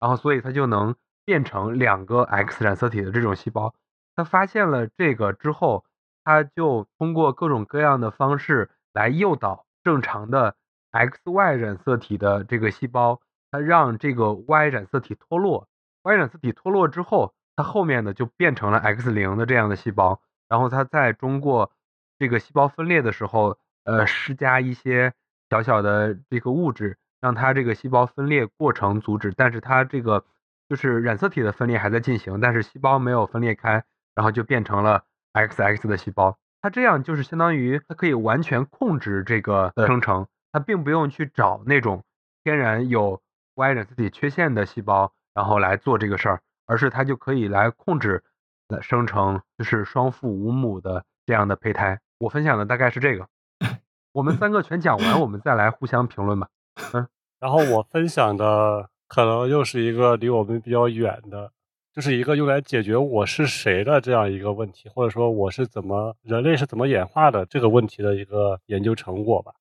[0.00, 3.74] 然后所以它就能变成两个 X 染色体的这种细胞。
[4.16, 5.84] 他发现了这个之后，
[6.24, 8.70] 他就通过各种各样的方式。
[8.94, 10.56] 来诱导正常的
[10.90, 15.68] XY 染色体的这个细胞，它让这个 Y 染色体脱落。
[16.02, 20.20] Y 染色体脱落之后，它后面的就变成了 X 零的这样的细胞。
[20.48, 21.72] 然后它在通过
[22.16, 25.12] 这个细胞分裂的时候，呃，施加一些
[25.50, 29.32] 小小的这个物质，让它这个细胞分裂过程阻止。
[29.36, 30.24] 但是它这个
[30.68, 33.82] 就是染色体的分裂还在进行，但是细胞没有分裂开，
[34.14, 35.02] 然后就变成了
[35.32, 36.38] XX 的细胞。
[36.62, 42.04] 它这样就是相当于它可以完全控制这个生成，它并不用去找那种
[42.44, 43.20] 天然有
[43.56, 48.22] Y 染色体缺陷的细胞，然后来做这个事儿，而是它就可以来控制
[48.68, 51.98] 来生成就是双父无母的这样的胚胎。
[52.18, 53.26] 我分享的大概是这个，
[54.12, 56.48] 我们三个全讲完，我们再来互相评论吧。
[56.92, 57.08] 嗯，
[57.40, 61.50] 然后我分享的可能又是一个离我们比较远的。
[61.94, 69.52] 就是一个用来解决我是谁的这样一个问题，或者说我是怎么人类是怎么演化的这个问题的一个研究成果吧。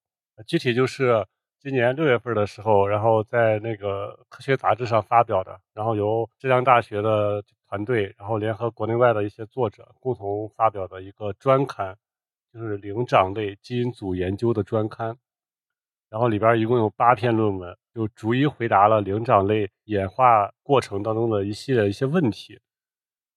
[0.46, 1.26] 具体就是
[1.68, 11.98] 今年六月份的时候，然后在那个科学杂志上发表的，然后由浙江大学的团队，然后联合国内外的一些作者共同发表的一个专刊，
[12.54, 15.18] 就是灵长类基因组研究的专刊。
[16.10, 22.62] 然后里边一共有八篇论文，就逐一回答了灵长类演化过程当中的一系列一些问题。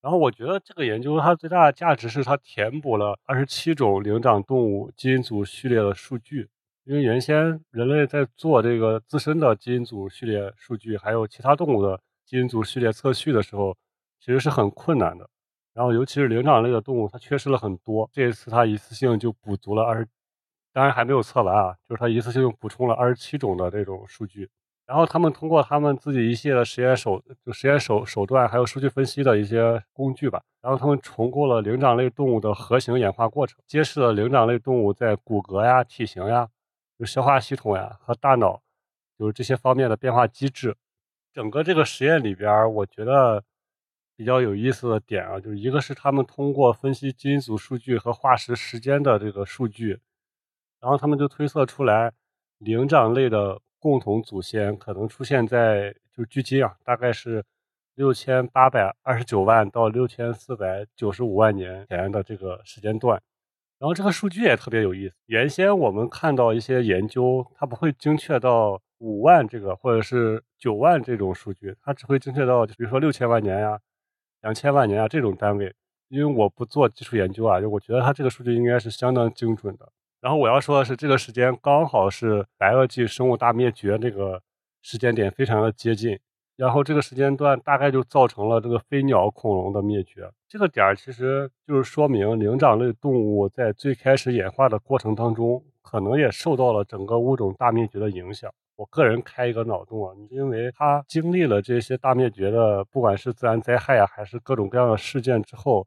[0.00, 6.48] 然后我觉得这个研究它最大的价值是它填补了二十七种灵长动物基因组序列的数据。
[6.90, 13.76] 因为原先人类在做这个自身的基因组序列数据，还有其他动物的基因组序列测序的时候，
[14.18, 15.30] 其实是很困难的。
[15.72, 18.10] 然后尤其是灵长类的动物，它缺失了很多。
[18.12, 20.08] 这一次它一次性就补足了二十，
[20.72, 24.50] 当然还没有测完啊，就是它一次性补充了二十七种的这种数据。
[24.84, 30.42] 然后他们通过他们自己一系列的实验手，就实验手手段，还有数据分析的一些工具吧。
[30.60, 36.48] 然后他们重构了灵长类动物的核型演化过程，揭示了灵长类动物在骨骼呀、体型呀、
[37.00, 38.60] 就消化系统呀和大脑，
[39.18, 40.76] 就是这些方面的变化机制。
[41.32, 43.42] 整个这个实验里边，我觉得
[44.14, 49.98] 比较有意思的点啊，就是一个是他们通过分析基因组数据和化石时间的这个数据，
[50.78, 52.12] 然后他们就推测出来
[52.58, 53.58] 灵长类的。
[53.82, 57.42] 共同祖先可能出现在就距今啊，大概是
[57.94, 63.22] 六千八百二十九万到六千四百九十五万年前的这个时间段。
[63.80, 65.14] 然后这个数据也特别有意思。
[65.24, 73.80] 原先我们看到一些研究，它不会精确到五万这个或者是九万这种数据，它只会精确到比如说六千万年呀、
[74.42, 75.74] 两千万年啊这种单位。
[76.08, 79.88] 因为我不做基础研究啊，就我觉得它这个数据应该是相当精准的。
[80.20, 84.42] 然后我要说的是，这个时间刚好是白垩纪生物大灭绝那个
[84.82, 86.18] 时间点，非常的接近。
[86.60, 90.30] 然后这个时间段大概就造成了这个飞鸟恐龙的灭绝。
[90.46, 98.52] 这个点儿其实就是说明灵长类动物在最开始演化的过程当中，可能也受到了整个物种大灭绝的影响。
[98.76, 105.86] 我个人开一个脑洞啊，因为它经历了这些大灭绝的，不管是自然灾害啊，还是各种各样的事件之后，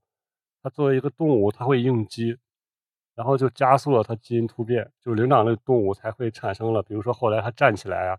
[0.63, 2.36] 它作为一个动物，它会应激。
[3.13, 8.17] 然后就加速了它基因突变，就是灵长类动物才会产生了，比如说后来它站起来啊，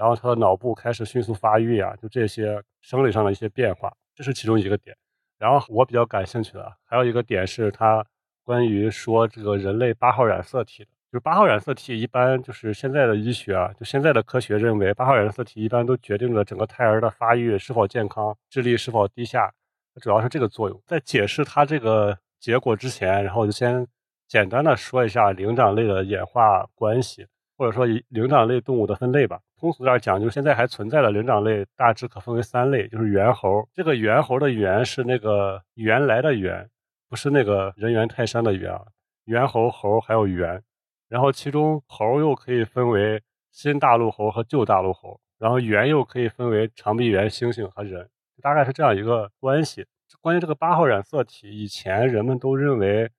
[0.00, 4.96] 然后他的脑部开始迅速发育啊，就这些生理上的一些变化，这是其中一个点。
[5.38, 8.02] 然后我比较感兴趣的还有一个点是他
[8.42, 19.52] 关于说这个人类八号染色体的，就是八号染色体一般就是现在的医学啊，就现在的科学认为八号染色体一般都决定了整个胎儿的发育是否健康，智力是否低下，
[20.00, 20.82] 主要是这个作用。
[20.86, 23.86] 在解释它这个结果之前，然后我就先。
[24.30, 27.26] 简单的说一下灵长类的演化关系，
[27.58, 29.40] 或者说灵长类动物的分类吧。
[29.60, 33.68] 通俗点讲，就是现在还存在的灵长类大致可分为三类，就是猿猴。
[33.74, 36.70] 这个猿猴的猿是那个原来的猿，
[37.10, 38.80] 不是那个人猿泰山的猿啊。
[39.26, 40.62] 猿猴猴还有猿，
[41.10, 48.08] 然后其中猴又可以分为新大陆猴和旧大陆猴，然后猿又可以分为长臂猿、猩猩和人，
[48.40, 49.84] 大概是这样一个关系。
[50.22, 53.10] 关于这个八号染色体，以前人们都认为。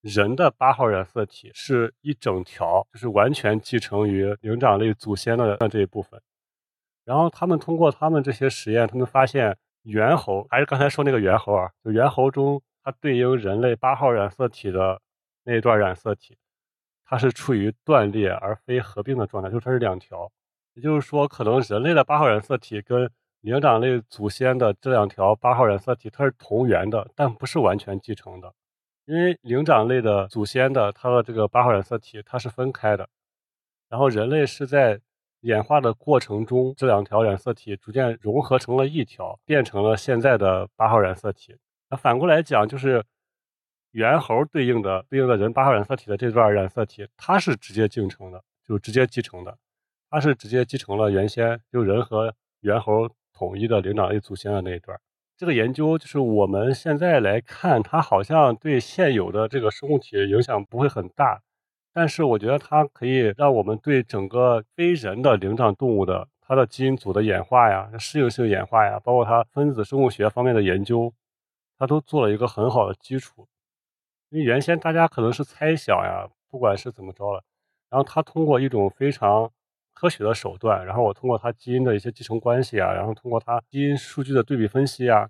[0.00, 6.20] 人的八号染色体是一整条，就是完全继承于灵长类祖先的这一部分。
[7.04, 15.00] 然后他们通过他们这些实验，他们发现猿猴还是刚才说那个猿猴啊，就猿猴中它对应人类八号染色体的
[15.44, 16.38] 那一段染色体，
[17.04, 20.30] 它是处于断裂而非合并的状态，就是它是两条。
[20.74, 28.54] 也就是说，可能人类的八号染色体跟灵长类祖先的这两条八号染色体它是同源的，但不是完全继承的。
[29.06, 33.08] 因为灵长类的祖先的它的这个八号染色体它是分开的，
[33.88, 35.00] 然后人类是在
[35.40, 41.56] 演化的过程中，这两条染色体逐渐融合成了一条，变成了现在的八号染色体。
[41.88, 43.02] 那反过来讲，就是
[43.92, 49.58] 猿猴对应的对应的人八号染色体的这段染色体，它是直接进程的，就直接继承的，
[50.08, 55.00] 它是直接继承了原先就人和猿猴统一的灵长类祖先的那一段。
[55.40, 61.40] 这个研究就是我们现在来看，它好像对现有的这个生物体影响不会很大，
[61.94, 71.10] 但是我觉得它可以让我们对整个非人的灵长动物的它的基因组的演化呀、适应性演化呀，包括它分子生物学方面的研究，
[71.78, 73.48] 它都做了一个很好的基础。
[74.28, 77.42] 因为原先大家可能是猜想呀，不管是怎么着了，
[77.88, 79.50] 然后它通过一种非常。
[80.00, 85.28] 科学的手段，然后我通过它基因的一些继承关系啊，然后通过它基因数据的对比分析啊，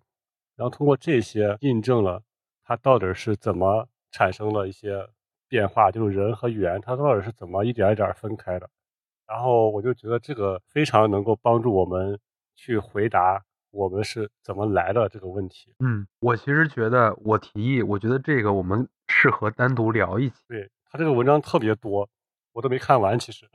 [0.55, 2.23] 然后通过这些印证了
[2.63, 5.09] 它到底是怎么产生了一些
[5.49, 8.71] 变化，就是人和猿它到底是怎么一点一点分开的。
[9.27, 12.17] 然后我就觉得这个非常能够帮助我们
[12.55, 13.43] 去回答
[13.73, 15.75] 我们是怎么来的这个问题。
[15.81, 20.37] 嗯，我其实觉得，我提议，我觉得这个我们适合单独聊一期。
[20.47, 22.09] 对他这个文章特别多，
[22.53, 23.49] 我都没看完，其实。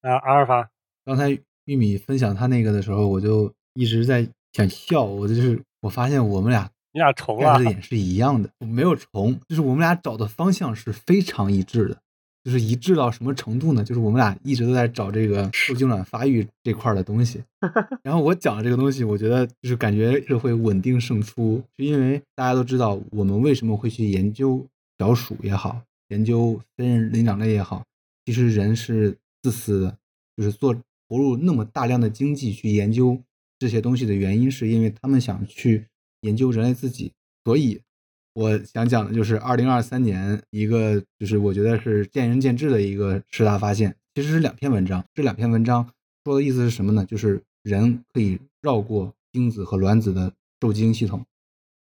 [0.00, 0.70] 啊，阿尔法，
[1.04, 1.30] 刚才
[1.64, 5.04] 玉米分享他那个的时候，我就一直在想笑。
[5.04, 11.96] 我就是我发现我们俩你俩重了的点是一样的，没有重，就是我们俩找的方向是非常一致的。
[12.44, 13.84] 就是一致到什么程度呢？
[13.84, 17.42] 就是我们俩一直都在找这个受精卵发育这块的东西。
[18.02, 24.64] 然后我讲的这个东西，我觉得就是感觉是会稳定胜出，是因为大家都知道我们为什么会去研究
[24.98, 27.82] 小鼠也好，研究非人灵长类也好。
[28.24, 29.98] 其实人是自私的，
[30.36, 30.74] 就是做
[31.08, 33.22] 投入那么大量的经济去研究
[33.58, 35.86] 这些东西的原因，是因为他们想去
[36.20, 37.12] 研究人类自己。
[37.44, 37.80] 所以
[38.34, 45.04] 我想讲的就是二零二三年一个，就是我觉得是见仁见智的一个十大发现，其实是两篇文章。
[45.14, 45.92] 这两篇文章
[46.24, 47.04] 说的意思是什么呢？
[47.04, 51.24] 就是人可以绕过精子和卵子的受精系统，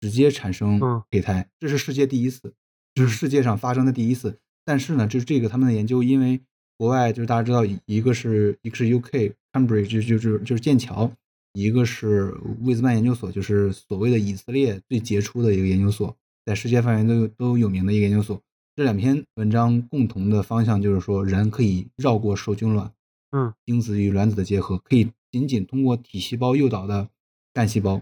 [0.00, 0.80] 直接产生
[1.10, 2.54] 胚胎，这是世界第一次，
[2.94, 4.38] 就是世界上发生的第一次。
[4.64, 6.40] 但是呢，就是这个他们的研究，因为
[6.78, 11.10] 国外就是大家知道，一个是一个是 UK Cambridge 就就是就是剑桥，
[11.52, 16.16] 一个是魏兹曼研究所，就是所谓的以色列最杰出的一个研究所，
[16.46, 18.40] 在世界范围都都有名的一个研究所。
[18.76, 22.92] 这两篇文章共同的方向就是说，人可以绕过受精卵，
[23.32, 27.08] 嗯，精子与卵子的结合，可以仅仅通过体细胞诱导的
[27.52, 28.00] 干细胞，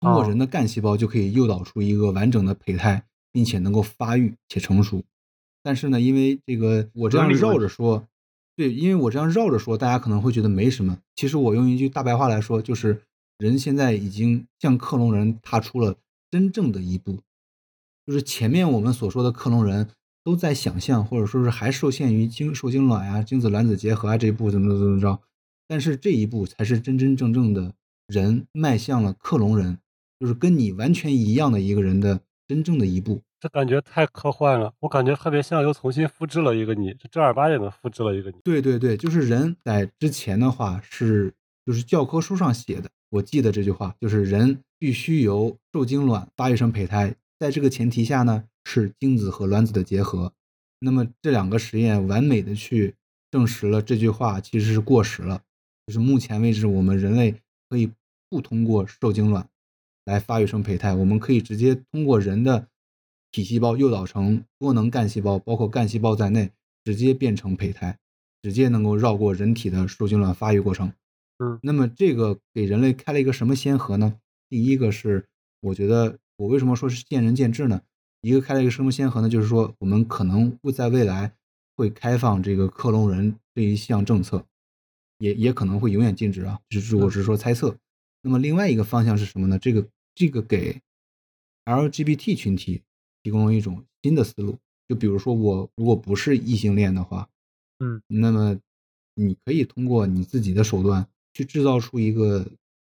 [0.00, 5.04] 通过人的干细胞就可以诱导出一个完整的胚胎，并且能够发育且成熟。
[5.62, 8.06] 但是呢，因为这个我这样绕着说，
[8.56, 10.98] 对，因为我这样绕着说，大家可能会觉得没什么。
[11.14, 13.02] 其实我用一句大白话来说，就是
[13.38, 15.96] 人现在已经向克隆人踏出了
[16.30, 17.20] 真正的一步。
[18.04, 19.88] 就是前面我们所说的克隆人
[20.24, 25.20] 都在想象，或者说是还受限于精受精卵呀、精子卵子结合啊这一步怎么怎么怎么着。
[25.68, 27.72] 但是这一步才是真真正正的
[28.08, 29.78] 人迈向了克隆人，
[30.18, 33.22] 就是跟你完全一样的一个人的真正的一步。
[33.42, 38.36] 这感觉太科幻了，我感觉特别像又重新复制了一个你，正儿八经的复制了一个你。
[38.44, 41.34] 对对对，就是人在之前的话是
[41.66, 50.32] 就是教科书上写的，我记得这句话就是人必须由受精卵发育成胚胎，在这个前提下呢是精子和卵子的结合。
[50.78, 52.94] 那么这两个实验完美的去
[53.28, 55.42] 证实了这句话其实是过时了，
[55.88, 57.34] 就是目前为止我们人类
[57.68, 57.90] 可以
[58.30, 59.48] 不通过受精卵
[60.04, 62.68] 来发育成胚胎，我们可以直接通过人的。
[63.32, 66.52] 体细胞诱导成多能干细胞，包括干细胞在内，
[66.84, 67.98] 直接变成胚胎，
[68.42, 70.92] 直接能够绕过人体的受精卵发育过程。
[71.38, 74.18] 嗯，那么这个给人类开了一个什么先河呢？
[74.50, 75.26] 第一个是，
[75.62, 77.80] 我觉得我为什么说是见仁见智呢？
[78.20, 79.28] 一个开了一个什么先河呢？
[79.30, 81.32] 就是说我们可能会在未来
[81.74, 84.44] 会开放这个克隆人这一项政策，
[85.18, 87.76] 也也可能会永远禁止啊，就是我只是说猜测。
[88.20, 89.58] 那么另外一个方向是什么呢？
[89.58, 90.80] 这个这个给
[91.64, 92.82] LGBT 群体。
[93.22, 94.58] 提供了一种新的思路，
[94.88, 97.28] 就比如说我如果不是异性恋的话，
[97.78, 98.58] 嗯，那么
[99.14, 102.46] 你可以通过你自己的手段去制造出一个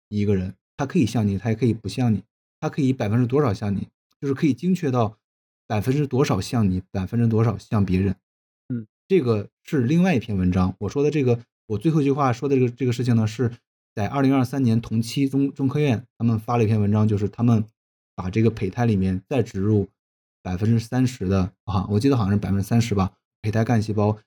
[0.09, 2.23] 一个人，他可以像你，他也可以不像你，
[2.61, 3.89] 他可以百分之多少像你，
[4.21, 5.19] 就是可以精确到
[5.67, 8.15] 百分之多少像你，百分之多少像别人，
[8.69, 10.77] 嗯，这个是另外一篇文章。
[10.81, 13.51] 我说的这个，我最后一句话说的这个这个事情呢，是
[13.95, 17.65] 在二零二三年同期中中科院他们发了一篇文章，就是他们
[18.15, 19.89] 把这个胚胎里面再植入。
[20.43, 24.19] 百分之三十的啊，我记得好像是百分之三十吧，胚胎干细胞。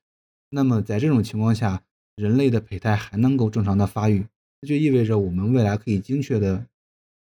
[0.49, 1.81] 那么在这种情况下，
[2.15, 4.25] 人类的胚胎还能够正常的发育，
[4.61, 6.65] 这就意味着我们未来可以精确的，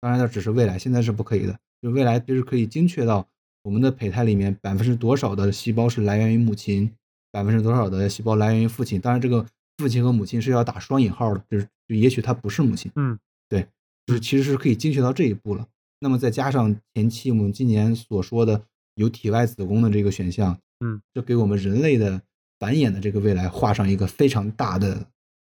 [0.00, 1.58] 当然这只是未来，现在是不可以的。
[1.82, 3.28] 就未来就是可以精确到
[3.62, 6.90] 我们的胚胎里面百分之多少的细胞是来源于母亲，
[7.30, 8.98] 百分之多少的细胞来源于父亲。
[8.98, 9.44] 当然这个
[9.76, 12.90] 父亲和母亲是要打双引号的，就是就也许他不是母亲。
[12.96, 13.18] 嗯，
[13.48, 13.66] 对，
[14.06, 15.66] 就是其实是可以精确到这一步了。
[16.00, 18.64] 那么再加上前期我们今年所说的。
[18.98, 22.20] 有体外子宫的这个选项，嗯，就给我们人类的
[22.58, 25.06] 繁衍的这个未来画上一个非常大的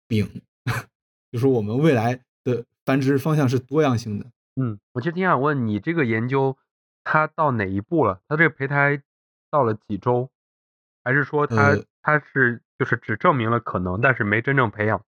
[0.07, 0.43] 饼，
[1.33, 4.27] 就是我们未来的繁殖方向是多样性的。
[4.57, 6.59] 嗯，我其实挺想问你，这个研究
[7.05, 8.21] 它到哪一步了？
[8.29, 9.03] 它这个胚胎
[9.51, 10.29] 到了几周？
[11.03, 15.03] 还是说它它是就是只证明了可能，但是没真正培养？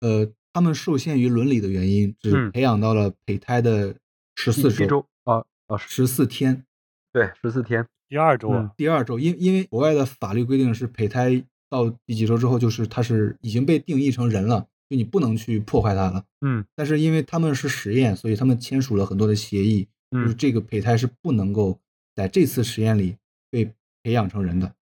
[0.00, 3.96] 呃，他们受限于伦理的原因，只培养到了胚胎的
[4.36, 6.64] 十四周啊啊十四天。
[7.12, 16.24] 对，十四天，第二周啊，第二周，因因为国外的法律规定是胚胎到第几周之后，就是它是已经被定义成人了，就你不能去破坏它了。
[16.40, 21.80] 嗯，但是因为他们是实验，所以他们签署了很多的协议，就是这个胚胎是不能够
[22.14, 23.16] 在这次实验里
[23.50, 23.72] 被
[24.04, 24.72] 培养成人的。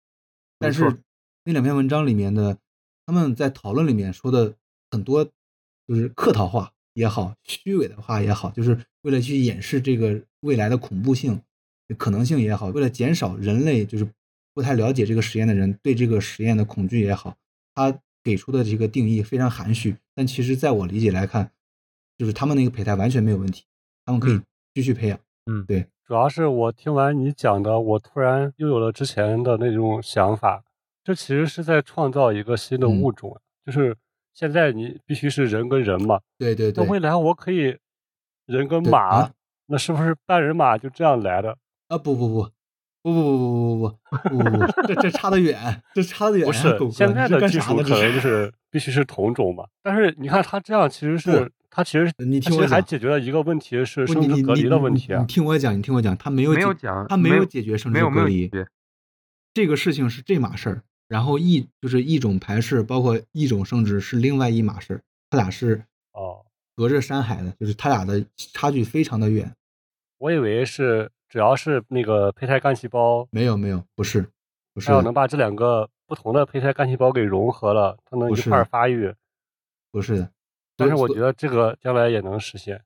[0.58, 1.02] 但是
[1.44, 2.58] 那两篇文章里面的，
[3.06, 4.54] 他们在讨论里面说的
[4.90, 5.24] 很多，
[5.86, 11.40] 就是客套话也好，虚伪的话也好，就是为了去掩饰这个未来的恐怖性。
[11.96, 14.06] 可能性也好，为了减少人类就是
[14.54, 17.36] 不太了解这个实验的人对这个实验的恐惧也好，
[17.74, 19.96] 他给出的这个定义非常含蓄。
[20.14, 21.50] 但其实，在我理解来看，
[22.16, 23.64] 就是他们那个胚胎完全没有问题，
[24.04, 24.40] 他们可以
[24.74, 25.18] 继续培养。
[25.46, 25.86] 嗯，对。
[26.04, 30.64] 主要是我听完你讲的，我突然又有了之前的那种想法，
[31.04, 33.96] 这其实是在创造一个新的物种，就是
[34.34, 36.20] 现在你必须是人跟人嘛。
[36.38, 36.84] 对对对。
[36.84, 37.76] 那未来我可以
[38.46, 39.30] 人跟马，
[39.66, 41.56] 那是不是半人马就这样来的？
[41.88, 42.50] 啊不不不，
[43.02, 46.46] 不不不不不不不不，这这差得远，这差得远。
[46.46, 47.28] 不是现在？
[47.28, 49.68] 的技术可能就是必须是同种吧。
[49.82, 55.26] 但是你看他这样其实是他其实你听我讲还解决了一个问题是，生殖隔离的问题啊你。
[55.26, 58.50] 听我讲，你听我讲，他没有没有解他没有有解决生殖隔离，
[59.54, 65.00] 这个事情是这码事儿，然后一就是一种排斥，包括一种生殖是另外一码事儿，
[65.30, 66.44] 他俩是哦，
[66.76, 69.50] 隔着山海的，就是他俩的差距非常的远。
[70.18, 74.26] 我以为是只要是那个胚胎干细胞，没有没有，不是
[74.72, 79.14] 不是要能把这两个不同的胚胎干细胞给融合了，它能一块儿发育。
[79.90, 80.30] 不是的，
[80.76, 82.82] 但是我觉得这个将来也能实现。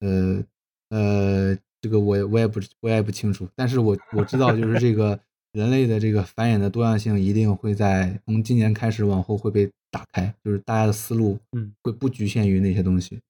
[0.00, 0.42] 呃
[0.90, 5.18] 呃，这个我也我也不我也不清楚，但是我我知道就是这个
[5.52, 13.20] 人类的这个繁衍的多样性一定会在从今年开始往后会被打开，就是大家的思路嗯会不局限于那些东西。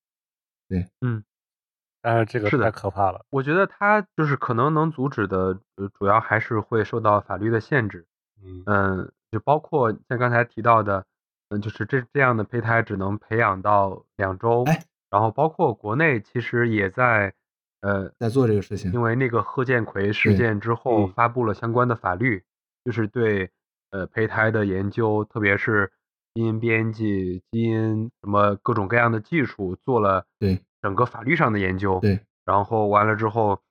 [2.04, 3.24] 但是这个是太可怕了。
[3.30, 8.06] 我觉得它就是可能能阻止的，呃主要还是会受到法律的限制。
[8.42, 11.06] 嗯嗯，就包括像刚才提到的，
[11.48, 14.64] 嗯，就是这这样的胚胎只能培养到两周。
[14.64, 17.32] 哎，然后包括国内其实也在，
[17.80, 22.44] 呃，在做这个事情因为那个贺建奎事件之后，嗯发布了相关的法律，
[22.84, 23.50] 就是对
[23.92, 25.90] 呃胚胎的研究，特别是
[26.34, 31.98] 基因编辑、基因什么各种各样的技术，做了对整个法律上的研究。
[32.00, 33.62] 对，然后完了之后，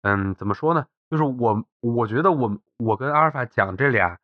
[0.00, 0.86] 嗯，怎么说呢？
[1.10, 4.18] 就是我我觉得我我跟阿尔法讲这俩，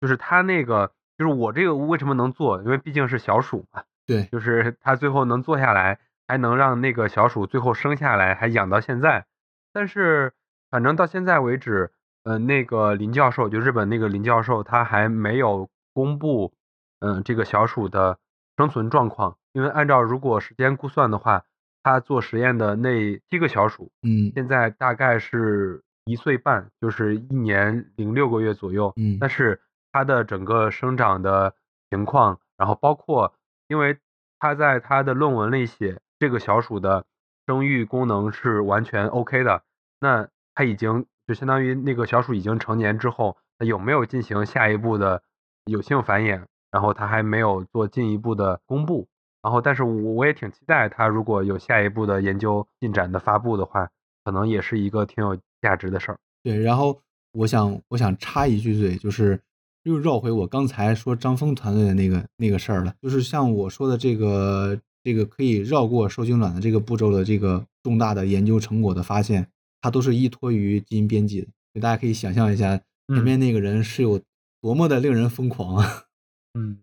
[0.00, 2.60] 就是他那个，就是我这个为什么能做？
[2.62, 9.26] 因为毕竟是小鼠嘛，对就是他最后能做下来，还能让那个小鼠最后生下来，还养到现在。
[9.72, 10.32] 但是
[10.70, 11.92] 反正到现在为止，
[12.24, 16.52] 呃，那个林教授，就日本那个林教授，他还没有公布，
[16.98, 18.18] 嗯、这个小鼠的
[18.56, 19.38] 生存状况。
[19.52, 21.44] 因为按照如果时间估算的话，
[21.84, 28.92] 他做实验的那七个小鼠，嗯现在大概是一岁半，就是一年零六个月左右。
[28.96, 29.60] 嗯但是
[29.92, 31.54] 它的整个生长的
[31.90, 33.34] 情况，然后包括，
[33.68, 33.98] 因为
[34.38, 37.04] 他在他的论文里写，这个小鼠的
[37.46, 39.62] 生育功能是完全 OK 的，
[40.00, 45.22] 那它已经就相当于那个小鼠已经成年之后，它有没有进行下一步的
[45.66, 49.06] 有性繁衍，然后他还没有做进一步的公布。
[49.44, 53.86] 然后，但是我我也挺期待它如果有下一步的研究进展的发布的话，
[54.24, 56.18] 可能也是一个挺有价值的事儿。
[56.42, 56.58] 对。
[56.58, 56.98] 然后
[57.34, 59.38] 我想我想插一句嘴，就是
[59.82, 69.46] 又绕回我刚才说张峰团队的那个那个事儿了，就是像我说的这个这个可以绕过受精卵的这个步骤的这个重大的研究成果的发现，
[69.82, 71.48] 它都是依托于基因编辑的。
[71.74, 74.18] 所以大家可以想象一下，前面那个人是有
[74.62, 76.04] 多么的令人疯狂啊！
[76.58, 76.78] 嗯，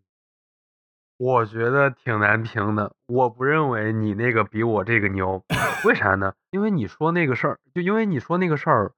[1.22, 2.94] 我觉得挺难评的。
[3.06, 5.44] 我不认为你那个比我这个牛，
[5.86, 6.34] 为啥呢？
[6.50, 8.94] 因为你说那个事儿，就因为你说那个事儿，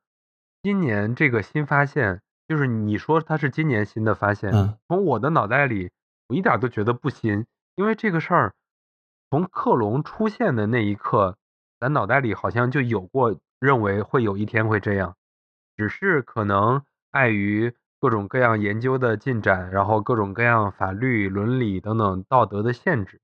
[0.62, 5.92] 今年这个新发现，就是你说它是今年新的发现，嗯从我的脑袋里，
[6.30, 7.46] 我一点都觉得不新，
[7.76, 8.54] 因为这个事儿
[9.30, 11.36] 从克隆出现的那一刻，
[11.78, 15.18] 咱脑袋里好像就有过认为会有一天会这样，
[15.76, 23.22] 只是可能碍于各种各样研究的进展，然后各种各样法律、伦理等等道德的限制，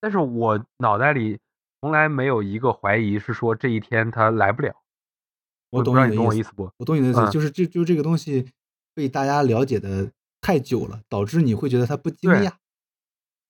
[0.00, 1.40] 但是我脑袋里
[1.82, 4.76] 从来没有一个怀疑是说这一天他来不了。
[5.68, 6.70] 我懂不知道你你的意思懂我意思不？
[6.78, 8.50] 我懂你的意思，嗯就是这就这个东西
[8.94, 10.10] 被大家了解的
[10.40, 12.50] 太久了，导致你会觉得它不惊讶。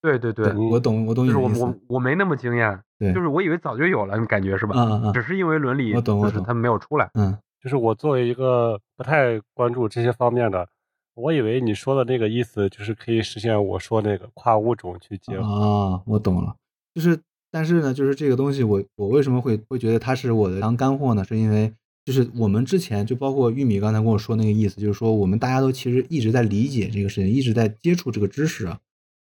[0.03, 1.67] 对对对，嗯我懂，我懂就是我你的意思。
[1.87, 4.75] 我我没那么惊讶，对就是我以为早就有了，你感觉是吧？
[4.77, 7.09] 嗯嗯嗯只是因为伦理，我懂我懂就是它没有出来。
[7.15, 10.69] 嗯，就是我作为一个不太关注这些方面的，
[11.15, 15.47] 我以为你说的那个意思就是可以实现我说那个跨物种去结合。
[15.47, 16.55] 啊，我懂了。
[16.95, 17.19] 就是，
[17.51, 21.25] 但是呢，就是这个东西我，我为什么会会觉得它是我的当干货呢？
[21.25, 21.73] 是因为
[22.05, 28.71] 就是我们之前就包括玉米刚才跟我说那个意思，就是说我们大家都其实一直在理解这个事情，一直在接触这个知识，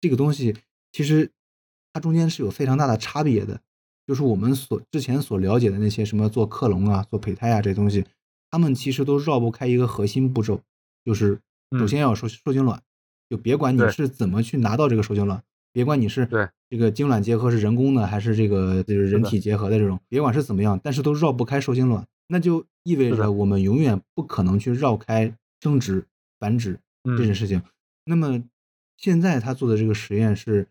[0.01, 0.53] 这个东西
[0.91, 1.31] 其实
[1.93, 3.61] 它中间是有非常大的差别的。
[4.07, 8.05] 就是我们所之前所了解的那些什么做克隆啊、做胚胎啊这些东西，
[8.51, 10.61] 他们其实都绕不开一个核心步骤，
[11.03, 11.35] 就是
[11.71, 12.81] 首嗯先要有受受精卵，
[13.29, 16.27] 就别管你是怎么去拿到这个受精卵，别管你是
[16.69, 26.05] 这个精卵结合是人工的还是这个就是人体结合的这种，别管是怎么样，但是都绕不开受精卵，那就意味着我们永远不可能去绕开生殖
[26.39, 27.61] 繁殖这件嗯事情。
[28.05, 28.43] 那么
[28.97, 30.67] 现在他做的这个实验是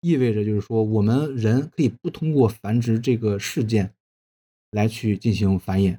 [0.00, 3.92] 意味着就是说，我们人可以不通过繁殖这个事件
[4.70, 5.98] 来去进行繁衍，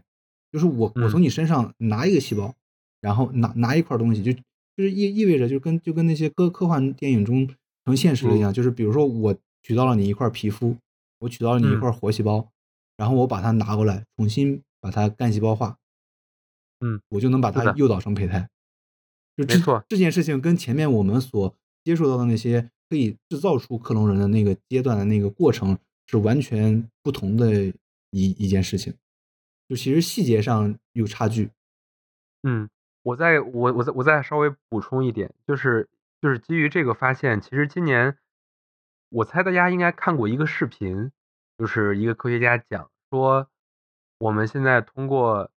[0.51, 1.23] 就是我我从嗯。
[1.23, 2.53] 你身上拿一个细胞，
[3.01, 7.47] 然后拿拿一块东西，就就是意意味着就跟就跟那些科科幻电影中
[7.85, 10.76] 成现实的一样，就是比如说我取到了你一块皮肤，
[11.19, 11.80] 我取到了你一嗯。
[11.80, 12.49] 块活细胞，
[12.97, 15.77] 然后我把它拿过来，重新把它干细胞化，
[16.80, 18.47] 嗯，我就能把它诱导成胚胎。
[19.38, 19.84] 就这没错。
[19.88, 21.53] 这件事情跟前面我们所
[21.84, 25.77] 接触到的那些可以制造出克隆人的那个阶段的那个过程
[26.07, 27.65] 是完全不同的
[28.11, 28.93] 一一件事情，
[29.70, 31.52] 就其实细节上有差距。
[32.41, 32.70] 嗯，
[33.04, 35.88] 我再我我再我再稍微补充一点，就是
[36.20, 38.18] 就是基于这个发现，其实今年
[39.10, 41.12] 我猜大家应该看过一个视频，
[41.60, 43.48] 就是一个科学家讲说，
[44.18, 45.52] 我们现在通过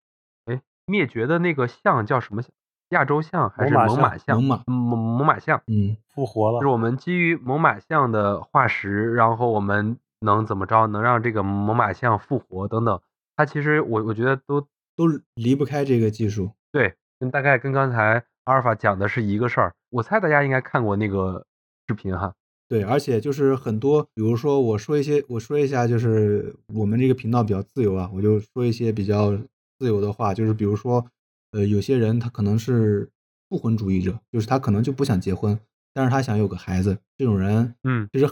[0.44, 2.50] 哎灭绝的那个象叫什么象？
[2.90, 13.00] 亚洲象还是猛犸象猛猛猛犸象，嗯，复活了，就是我们基于猛犸象的化石，然后我们能怎么着，能让这个猛犸象复活等等。
[13.42, 14.60] 它其实我我觉得都
[14.94, 16.52] 都离不开这个技术。
[16.70, 19.74] 对，跟大概跟刚才阿尔法讲的是一个事儿。
[19.90, 21.44] 我猜大家应该看过那个
[21.88, 22.32] 视频哈。
[22.68, 29.36] 对，而且就是很多，比如说我说一些，我说一下，就是我们这个频道比较自由啊，我就说一些比较
[29.76, 31.04] 自由的话，就是比如说，
[31.50, 33.10] 呃，有些人他可能是
[33.48, 35.58] 不婚主义者，就是他可能就不想结婚，
[35.92, 38.26] 但是他想有个孩子，这种人嗯其实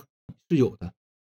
[0.49, 0.93] 是有的，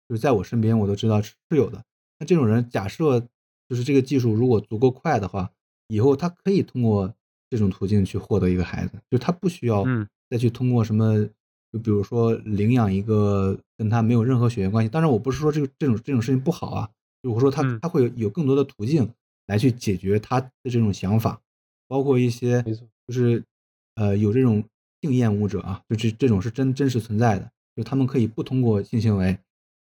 [0.09, 1.82] 就是在我身边我都知道是是有的。
[2.20, 3.26] 那这种人，假设
[3.69, 5.51] 就是这个技术如果足够快的话，
[5.89, 7.15] 以后他可以通过
[7.51, 11.24] 这种途径去获得一个孩子，就他不需要嗯再去通过什么，
[11.73, 14.89] 就比如说领养一个跟他没有任何血缘关系。
[14.89, 16.91] 当然，我不是说这个这种这种事情不好啊，
[17.23, 19.09] 就我说他嗯他会有有更多的途径
[19.47, 21.41] 来去解决他的这种想法，
[21.86, 23.45] 包括一些没错就是
[23.97, 24.65] 呃有这种
[25.01, 29.39] 性厌恶者啊，就这这种是真真实存在的，就他们可以不通过性行为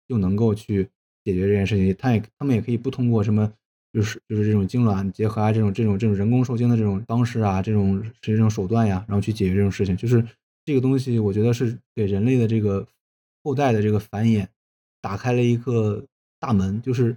[0.07, 0.89] 就能够去
[1.23, 3.53] 解决这件事情，他也他们也可以不通过什么。
[3.93, 10.25] 就是就是这种精卵结合啊，这种这种这种人工受精的这种方式啊，这种这种手段呀，然后去解决这种事情，就是
[10.65, 12.87] 这个东西，我觉得是给人类的这个
[13.43, 14.47] 后代的这个繁衍
[14.99, 16.03] 打开了一个
[16.39, 17.15] 大门，就是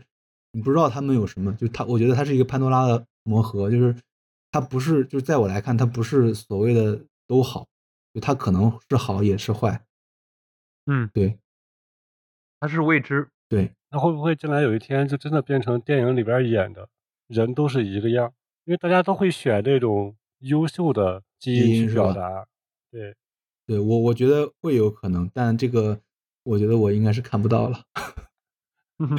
[0.52, 3.96] 你不知道他们有什么，就它，我觉得它是一个潘多拉的魔盒，就是
[4.52, 7.66] 它不是，就是在我来看，它不是所谓的都好，
[8.12, 9.82] 就它可能是好也是坏，
[10.86, 11.38] 嗯，对。
[12.58, 13.28] 它是未知。
[13.50, 16.88] 对，那会不会将来有一天就真的变成电影里边演的，
[17.28, 18.32] 人都是一个样？
[18.64, 22.46] 因为大家都会选那种优秀的基基因去表达。
[22.90, 23.14] 对，
[23.66, 26.00] 对我我觉得会有可能，但这个
[26.42, 27.80] 我觉得我应该是看不到了。
[28.98, 29.16] 嗯哼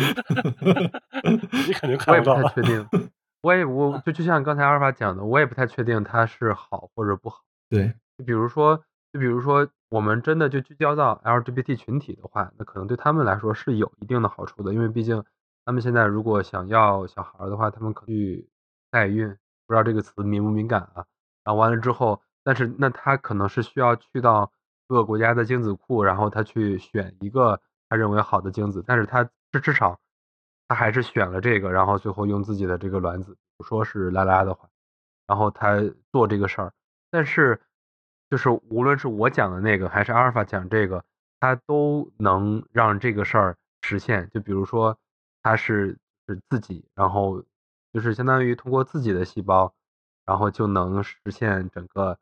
[1.67, 2.49] 你肯定 我也不看不到了。
[2.49, 2.87] 太确定，
[3.41, 7.41] 我也我就就像刚才阿尔法讲的，我也不太确定它是好或者不好。
[7.69, 8.83] 对，就比如说，
[9.13, 15.23] 就比如说，我们真的就聚焦到 LGBT 群体的话，那可能对他们来说是有一定的好处的，因为毕竟
[15.65, 18.49] 他们现在如果想要小孩的话，他们可能去
[18.91, 19.27] 代孕，
[19.65, 21.05] 不知道这个词敏不敏感啊。
[21.43, 24.51] 然后完了之后，但是那他可能是需要去到
[24.87, 29.97] 各个国家的精子库，然后他去选一个他认为好的精子，但是他至至少
[30.67, 34.67] 他还是选了这个，然后最后用自己的这个卵子，说是拉拉的话，
[35.27, 35.81] 然后他
[36.11, 36.73] 做这个事儿，
[37.09, 37.61] 但是
[38.29, 41.03] 就是无论是我讲的那个，还是阿尔法讲这个，
[41.39, 44.29] 他都能让这个事儿实现。
[44.33, 44.97] 就比如说，
[45.41, 45.97] 他是
[46.27, 47.43] 是自己，然后
[47.93, 49.73] 就是相当于通过自己的细胞，
[50.25, 52.17] 然后就能实现整个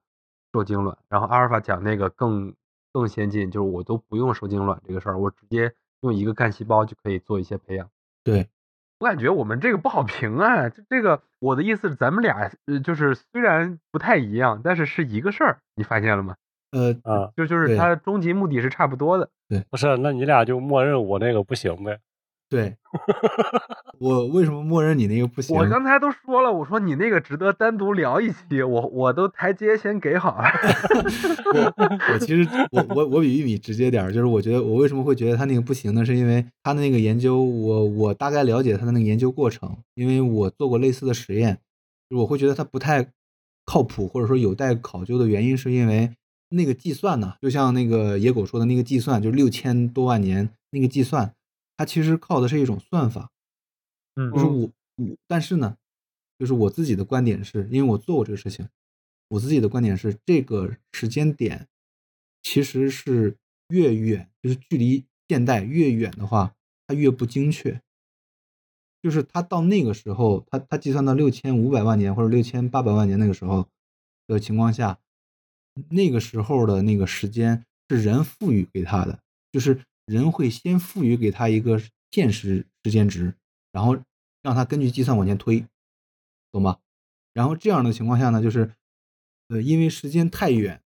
[0.54, 0.98] 受精卵。
[1.10, 2.54] 然后阿尔法讲那个更
[2.94, 7.90] 更先进，就是我都不用受精卵这个事儿，我直接用一个干细胞就可以做一些培养。
[8.24, 8.48] 对，
[9.00, 16.36] 我感觉我们这个不好评啊，这这个我的意思是咱们俩呃就是虽然不太一样，但是是一个事儿，你发现了吗？
[16.72, 19.30] 呃，啊，就就是对它终极目的是差不多的。
[19.48, 22.00] 对不是，那你俩就默认我那个不行呗？
[22.48, 22.76] 对，
[24.00, 25.56] 我为什么默认你那个不行？
[25.56, 30.44] 我刚才都说了，我说你那个值得单独聊一期，我我都台阶先给好了。
[31.78, 36.06] 我我其实我我我比玉米直接点儿，就是我觉得我为什么会觉得他那个不行呢？
[36.06, 41.58] 是因为他的那个研究，我我大概了解他的那个研究过程，因为我做过类似的实验，
[42.10, 43.08] 就我会觉得他不太
[43.66, 46.12] 靠谱，或者说有待考究的原因，是因为
[46.50, 51.34] 那个计算呢，就像那个野狗说的那个计算，就六千多万年那个计算，
[51.78, 53.32] 它其实靠的是一种算法，
[54.16, 54.46] 嗯就是。
[54.46, 55.78] 我我，但是呢，
[56.40, 58.68] 就是我自己的观点是，因为我做过这个事情，
[59.28, 61.68] 我自己的观点是，这个时间点
[62.42, 63.36] 其实是
[63.70, 66.56] 越远，就是距离现代越远的话，
[66.88, 67.82] 它越不精确。
[69.02, 73.68] 就是它到那个时候，它它计算到六千五百万年或者六千八百万年那个时候
[74.26, 74.98] 的情况下，
[75.90, 79.20] 那个时候的那个时间是人赋予给它的，
[79.52, 83.34] 就是人会先赋予给它一个现实时间值，
[83.72, 83.98] 然后
[84.42, 85.66] 让它根据计算往前推，
[86.52, 86.78] 懂吗？
[87.34, 88.72] 然后这样的情况下呢，就是，
[89.50, 90.82] 呃，因为时间太远，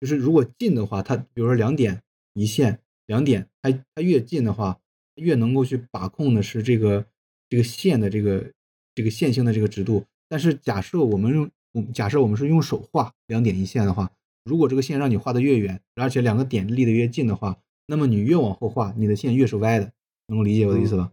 [0.00, 2.02] 就是如果近的话，它比如说两点
[2.32, 4.80] 一线，两点它它越近的话，
[5.16, 7.06] 越能够去把控的是这个
[7.48, 8.52] 这个线的这个
[8.94, 10.06] 这个线性的这个直度。
[10.28, 14.10] 但是假设我们用，假设我们是用手画两点一线的话，
[14.44, 19.92] 如果这个线让你画的越远，而且两个点离得越近的话，那么你越往后画，你的线越是歪的，
[20.26, 21.12] 能够理解我的意思吧？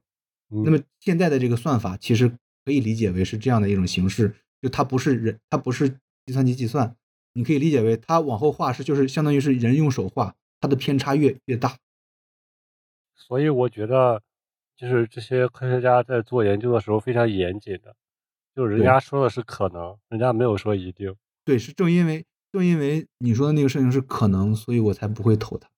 [0.50, 2.30] 那么现在的这个算法其实
[2.66, 5.90] 可以理解为是这样的一种形式，就它不是人，它不是
[6.26, 6.96] 计算机计算，
[7.34, 11.78] 你可以理解为它往后画是就是相当于是人用手画，它的偏差越越大。
[13.16, 14.22] 所以我觉得，
[14.76, 17.96] 就是这些科学家在做研究的时候非常严谨的，
[18.56, 21.14] 就人家说的是可能，人家没有说一定。
[21.46, 25.70] 对，是正因为正因为你说的那个事情是可能，所以我才不会投他。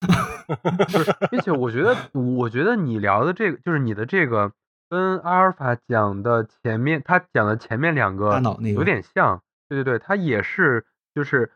[1.30, 4.52] 并且我觉得，我觉得你聊的这个，就是你的这个，
[4.88, 8.40] 跟阿尔法讲的前面，他讲的前面两个
[8.74, 9.42] 有点像。
[9.68, 11.52] 对对对，他也是，就是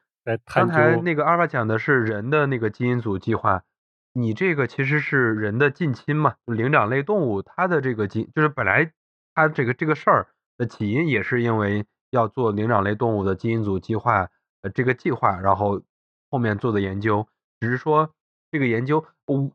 [0.46, 3.64] 刚才那个阿尔法讲的是人的那个基因组计划。
[4.12, 8.92] 你这个其实是人的近亲嘛，灵长类动物，它的这个基就是本来
[9.34, 14.28] 它这个这个事儿的起因也是因为要做灵长类动物的基因组计划，
[14.62, 15.82] 呃，这个计划，然后
[16.30, 17.26] 后面做的研究，
[17.58, 18.14] 只是说
[18.55, 19.51] 这个研究，我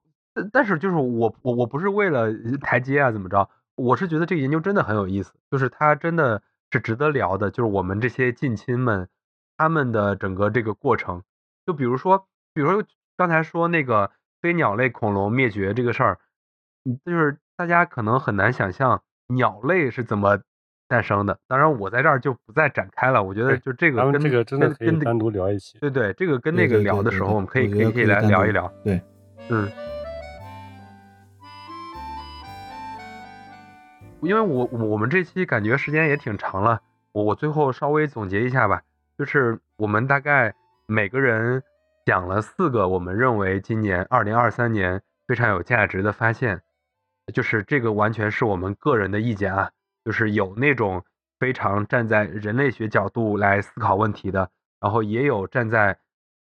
[0.51, 2.27] 但是就是我我我不是为了
[2.61, 9.07] 台阶啊怎么着，我是觉得这个研究真的很有意思，就是它真的是值得聊的，就是我们这些近亲们
[9.55, 11.23] 他们的整个这个过程，
[11.65, 12.83] 就比如说，比如说
[13.15, 14.11] 刚才说那个。
[14.41, 16.19] 飞鸟类恐龙灭绝这个事儿，
[17.03, 20.39] 就是大家可能很难想象鸟类是怎么
[20.89, 21.39] 诞生的。
[21.47, 23.23] 当然，我在这儿就不再展开了。
[23.23, 25.79] 我觉得就这个跟这个真的可以单独聊一起。
[25.79, 28.69] 对对，这个跟那个聊的时候，我们可以可以可以来聊一聊。
[28.83, 28.99] 对，
[29.47, 29.71] 嗯，
[34.19, 36.81] 因为我我们这期感觉时间也挺长了，
[37.13, 38.81] 我我最后稍微总结一下吧，
[39.17, 40.53] 就是我们大概
[40.87, 41.63] 每个人。
[42.05, 46.59] 讲了四个我们认为今年二零二三年非常有价值的发现，
[47.31, 49.69] 就是这个完全是我们个人的意见啊，
[50.05, 51.03] 就是有那种
[51.39, 54.49] 非常站在人类学角度来思考问题的，
[54.79, 55.97] 然后也有站在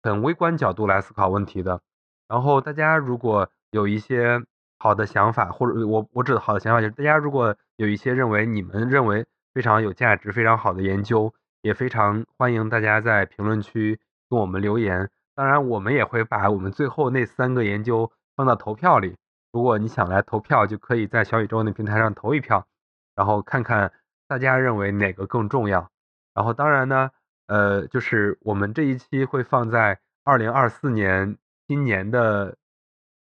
[0.03, 1.81] 很微观角度来思考问题的。
[2.29, 4.43] 然后大家如果有一些
[4.79, 11.33] 好的想法，或者我我指的好的想法就是大家如果有一些认为你们认为非常有价值、非常好的研究，
[11.63, 13.99] 也非常欢迎大家在评论区
[14.29, 15.11] 跟我们留言。
[15.35, 19.17] 当然，我们也会把我们最后那三个研究放到投票里。
[19.53, 22.67] 如果你想来投票，就可以在小宇宙那平台上投一票，
[23.15, 23.93] 然后看看
[24.27, 25.91] 大家认为哪个更重要。
[26.35, 27.11] 然后，当然呢，
[27.47, 31.37] 呃，就是我们这一期会放在二零二四年
[31.69, 32.57] 今年的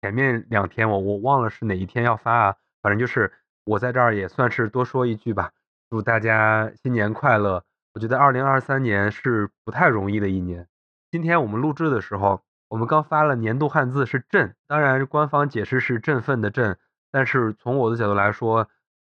[0.00, 2.56] 前面两天，我我忘了是哪一天要发啊。
[2.80, 3.32] 反正就是
[3.64, 5.52] 我在这儿也算是多说一句吧，
[5.90, 7.64] 祝大家新年快乐。
[7.94, 10.66] 我觉得二零二三年是不太容易的一年。
[11.10, 16.78] 今天我们录制的时候，我们刚发了年度汉字是“振”，当然官方解释是振奋的“振”，
[17.12, 18.68] 但是从我的角度来说，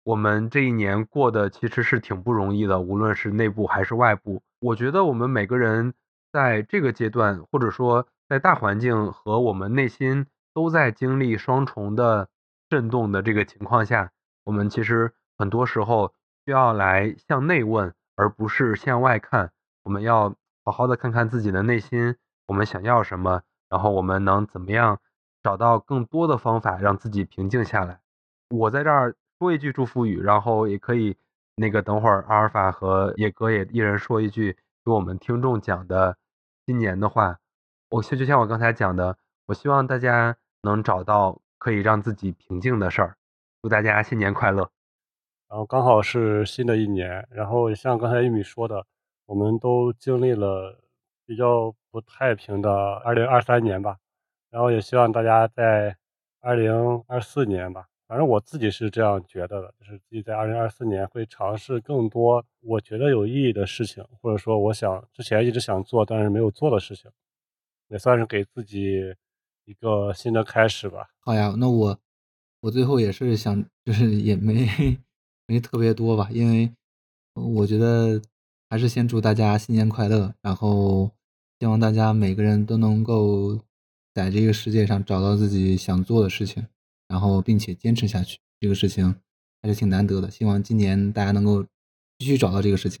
[0.03, 4.41] 我们这一年过得其实是挺不容易的，无论是内部还是外部。
[4.59, 5.93] 我觉得我们每个人
[6.31, 12.29] 在这个阶段，或者说在大环境和我们内心都在经历双重的
[12.69, 14.11] 震动的这个情况下，
[14.43, 16.13] 我们其实很多时候
[16.45, 19.51] 需要来向内问，而不是向外看。
[19.83, 20.35] 我们要。
[20.65, 22.15] 好好的看看自己的内心，
[22.47, 25.01] 我们想要什么，然后我们能怎么样
[25.43, 27.99] 找到更多的方法让自己平静下来。
[28.49, 29.13] 我在这儿
[29.43, 31.17] 说一句祝福语，然后也可以
[31.57, 34.55] 那个等会儿阿尔法和野哥也一人说一句
[34.85, 36.15] 给我们听众讲的
[36.65, 37.37] 新年的话。
[37.89, 39.17] 我就像我刚才讲的，
[39.47, 43.17] 我希望大家能找到可以让自己平静的事儿。
[43.61, 44.71] 祝大家新年快乐！
[45.49, 48.85] 然后刚好是新的一年，然后像刚才玉米说的。
[49.25, 50.79] 我们都经历了
[51.25, 53.97] 比较不太平的二零二三年吧，
[54.49, 55.97] 然后也希望大家在
[56.41, 67.09] 二零二四年吧，反正我自己是这样觉得的，就是自己在二零二四年会尝试更多我觉得有意义的事情，或者说我想之前一直想做但是没有做的事情，
[67.87, 69.15] 也算是给自己
[69.65, 71.09] 一个新的开始吧。
[71.21, 71.99] 好呀，那我
[72.59, 74.69] 我最后也是想，就是也没
[75.47, 76.71] 没特别多吧，因为
[77.33, 78.21] 我觉得。
[78.69, 81.11] 还是先祝大家新年快乐，然后
[81.59, 83.55] 希望大家每个人都能够
[84.15, 86.65] 在这个世界上找到自己想做的事情，
[87.13, 88.39] 然后并且坚持下去。
[88.59, 89.13] 这个事情
[89.61, 91.63] 还是挺难得的，希望今年大家能够
[92.17, 92.99] 继续找到这个事情。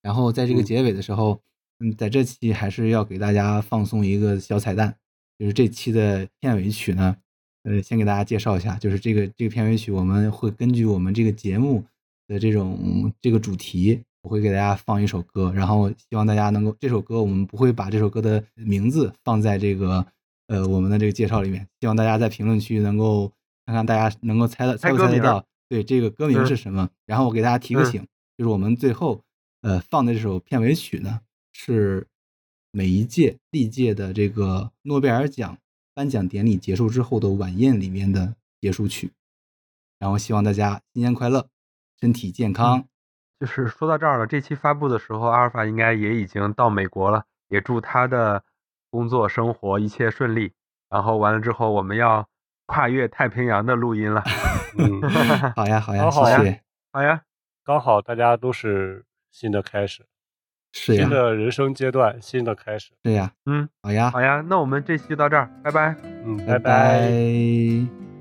[0.00, 1.38] 然后在这个结尾的时候，
[1.80, 4.96] 嗯，在这期还是要给大家放送一个小彩蛋，
[5.38, 7.16] 就是这期的片尾曲呢，
[7.64, 11.84] 呃，先给大家介绍一下，就是这个这个片尾曲我们会根据我们这个节目
[12.26, 14.02] 的这种这个主题。
[14.24, 20.06] 我会给大家放一首歌，然后希望大家能够这首歌，我们不会把这首歌的名字放在这个
[20.46, 21.68] 呃我们的这个介绍里面。
[21.80, 23.32] 希望大家在评论区能够
[23.66, 26.90] 看看大家能够猜到猜不猜得到，对这个歌名是什么。
[27.06, 28.06] 然后我给大家提个醒，
[28.36, 29.22] 就是我们最后
[29.62, 31.20] 呃放的这首片尾曲呢，
[31.52, 32.06] 是
[32.70, 35.56] 每一届历届的这个诺贝尔奖
[35.94, 39.12] 颁奖典礼结束之后的晚宴里面的结束曲。
[39.98, 41.48] 然后希望大家新年快乐，
[42.00, 42.84] 身体健康。
[43.40, 48.42] 就是说到这儿了，这期发布的时候，阿尔法应该也已经到美国了，也祝他的
[48.94, 50.52] 工作生活一切顺利。
[50.88, 52.28] 然后完了之后，我们要
[52.66, 54.22] 跨越太平洋的录音了。
[54.78, 55.02] 嗯，
[55.56, 56.60] 好呀，好呀，好谢谢。
[56.92, 57.22] 好呀，
[57.64, 60.06] 刚好大家都是新的开始，
[60.72, 62.92] 是呀新，的人生阶段，新的开始。
[63.02, 65.96] 对呀，嗯，好呀，好呀，那我们这期就到这儿，拜拜。
[66.24, 67.00] 嗯，拜拜拜。
[67.10, 68.13] 拜。